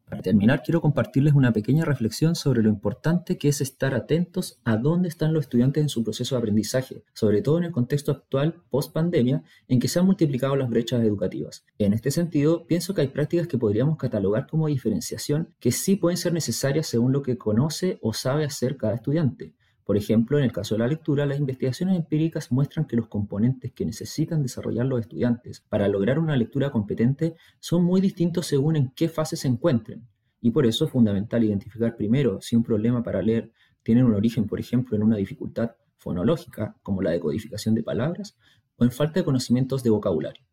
Para 0.09 0.23
terminar, 0.23 0.63
quiero 0.65 0.81
compartirles 0.81 1.35
una 1.35 1.53
pequeña 1.53 1.85
reflexión 1.85 2.35
sobre 2.35 2.63
lo 2.63 2.71
importante 2.71 3.37
que 3.37 3.49
es 3.49 3.61
estar 3.61 3.95
atentos 3.95 4.59
a 4.65 4.79
dónde 4.79 5.09
están 5.09 5.35
los 5.35 5.45
estudiantes 5.45 5.83
en 5.83 5.89
su 5.91 6.03
proceso 6.03 6.35
de 6.35 6.39
aprendizaje, 6.39 7.05
sobre 7.13 7.43
todo 7.43 7.59
en 7.59 7.65
el 7.65 7.73
contexto 7.73 8.13
actual 8.13 8.63
post 8.71 8.95
pandemia 8.95 9.43
en 9.69 9.81
que 9.81 9.89
se 9.89 9.99
han 9.99 10.07
multiplicado 10.07 10.57
las 10.57 10.71
brechas 10.71 11.03
educativas. 11.03 11.67
En 11.79 11.93
este 11.93 12.11
sentido, 12.11 12.67
pienso 12.67 12.95
que 12.95 13.03
hay 13.03 13.09
prácticas 13.09 13.49
que 13.49 13.59
podríamos 13.59 13.99
catalogar 13.99 14.47
como 14.47 14.69
diferenciación 14.69 15.55
que 15.61 15.73
sí 15.73 15.97
pueden 15.97 16.17
ser 16.17 16.33
necesarias 16.33 16.87
según 16.87 17.13
lo 17.13 17.23
que 17.23 17.37
conoce 17.37 17.99
o 18.01 18.15
sabe 18.15 18.45
hacer 18.45 18.79
cada 18.79 18.95
estudiante. 18.95 19.55
Por 19.89 19.97
ejemplo, 19.97 20.37
en 20.37 20.45
el 20.45 20.53
caso 20.53 20.75
de 20.75 20.81
la 20.81 20.87
lectura, 20.87 21.25
las 21.25 21.39
investigaciones 21.39 21.97
empíricas 21.97 22.53
muestran 22.53 22.87
que 22.87 22.95
los 22.95 23.09
componentes 23.09 23.73
que 23.73 23.87
necesitan 23.87 24.43
desarrollar 24.43 24.85
los 24.85 25.01
estudiantes 25.01 25.65
para 25.67 25.89
lograr 25.89 26.19
una 26.19 26.37
lectura 26.37 26.71
competente 26.71 27.37
son 27.59 27.85
muy 27.85 28.03
distintos 28.03 28.45
según 28.45 28.77
en 28.77 28.91
qué 28.95 29.09
fase 29.09 29.35
se 29.35 29.49
encuentren. 29.49 30.07
Y 30.43 30.51
por 30.51 30.67
eso 30.67 30.85
es 30.85 30.91
fundamental 30.91 31.43
identificar 31.43 31.97
primero 31.97 32.39
si 32.43 32.55
un 32.55 32.65
problema 32.65 33.03
para 33.03 33.23
leer 33.23 33.51
tiene 33.83 34.05
un 34.05 34.13
origen, 34.13 34.47
por 34.47 34.61
ejemplo, 34.61 34.95
en 34.95 35.05
una 35.05 35.17
dificultad 35.17 35.71
fonológica, 35.97 36.77
como 36.83 37.01
la 37.01 37.13
decodificación 37.13 37.75
de 37.75 37.83
palabras, 37.83 38.37
o 38.77 38.85
en 38.85 38.91
falta 38.91 39.21
de 39.21 39.25
conocimientos 39.25 39.83
de 39.83 39.89
vocabulario. 39.89 40.48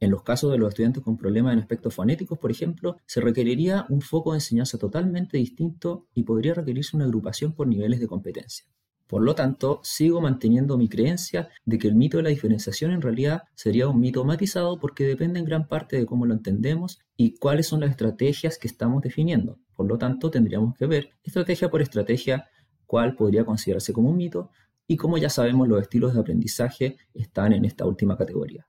En 0.00 0.10
los 0.10 0.22
casos 0.22 0.52
de 0.52 0.58
los 0.58 0.68
estudiantes 0.68 1.02
con 1.02 1.16
problemas 1.16 1.52
en 1.52 1.58
aspectos 1.58 1.94
fonéticos, 1.94 2.38
por 2.38 2.50
ejemplo, 2.50 2.98
se 3.04 3.20
requeriría 3.20 3.84
un 3.88 4.00
foco 4.00 4.32
de 4.32 4.36
enseñanza 4.36 4.78
totalmente 4.78 5.38
distinto 5.38 6.06
y 6.14 6.22
podría 6.22 6.54
requerirse 6.54 6.96
una 6.96 7.06
agrupación 7.06 7.52
por 7.52 7.66
niveles 7.66 7.98
de 7.98 8.06
competencia. 8.06 8.64
Por 9.08 9.22
lo 9.22 9.34
tanto, 9.34 9.80
sigo 9.82 10.20
manteniendo 10.20 10.76
mi 10.76 10.88
creencia 10.88 11.48
de 11.64 11.78
que 11.78 11.88
el 11.88 11.94
mito 11.94 12.18
de 12.18 12.24
la 12.24 12.28
diferenciación 12.28 12.92
en 12.92 13.00
realidad 13.00 13.44
sería 13.54 13.88
un 13.88 13.98
mito 13.98 14.22
matizado 14.22 14.78
porque 14.78 15.04
depende 15.04 15.40
en 15.40 15.46
gran 15.46 15.66
parte 15.66 15.96
de 15.96 16.04
cómo 16.04 16.26
lo 16.26 16.34
entendemos 16.34 17.00
y 17.16 17.34
cuáles 17.36 17.66
son 17.66 17.80
las 17.80 17.90
estrategias 17.90 18.58
que 18.58 18.68
estamos 18.68 19.02
definiendo. 19.02 19.58
Por 19.74 19.88
lo 19.88 19.96
tanto, 19.96 20.30
tendríamos 20.30 20.76
que 20.76 20.86
ver 20.86 21.10
estrategia 21.24 21.70
por 21.70 21.80
estrategia 21.80 22.48
cuál 22.86 23.16
podría 23.16 23.46
considerarse 23.46 23.94
como 23.94 24.10
un 24.10 24.16
mito 24.18 24.50
y 24.86 24.96
como 24.96 25.16
ya 25.16 25.30
sabemos 25.30 25.68
los 25.68 25.80
estilos 25.80 26.12
de 26.12 26.20
aprendizaje 26.20 26.98
están 27.14 27.54
en 27.54 27.64
esta 27.64 27.86
última 27.86 28.16
categoría. 28.16 28.66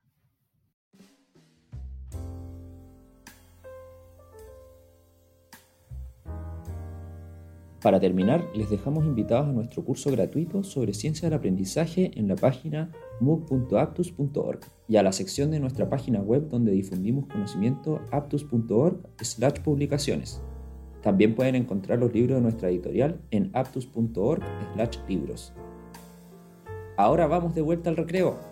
Para 7.82 7.98
terminar, 7.98 8.46
les 8.54 8.68
dejamos 8.68 9.06
invitados 9.06 9.48
a 9.48 9.52
nuestro 9.52 9.82
curso 9.82 10.10
gratuito 10.10 10.62
sobre 10.62 10.92
ciencia 10.92 11.28
del 11.28 11.38
aprendizaje 11.38 12.10
en 12.14 12.28
la 12.28 12.36
página 12.36 12.90
mooc.aptus.org 13.20 14.60
y 14.86 14.96
a 14.96 15.02
la 15.02 15.12
sección 15.12 15.50
de 15.50 15.60
nuestra 15.60 15.88
página 15.88 16.20
web 16.20 16.48
donde 16.48 16.72
difundimos 16.72 17.26
conocimiento 17.26 18.00
aptus.org 18.10 19.00
slash 19.22 19.60
publicaciones. 19.60 20.42
También 21.02 21.34
pueden 21.34 21.54
encontrar 21.54 21.98
los 21.98 22.12
libros 22.12 22.36
de 22.36 22.42
nuestra 22.42 22.68
editorial 22.68 23.18
en 23.30 23.50
aptus.org 23.54 24.42
slash 24.74 24.98
libros. 25.08 25.54
Ahora 26.98 27.26
vamos 27.26 27.54
de 27.54 27.62
vuelta 27.62 27.88
al 27.88 27.96
recreo. 27.96 28.49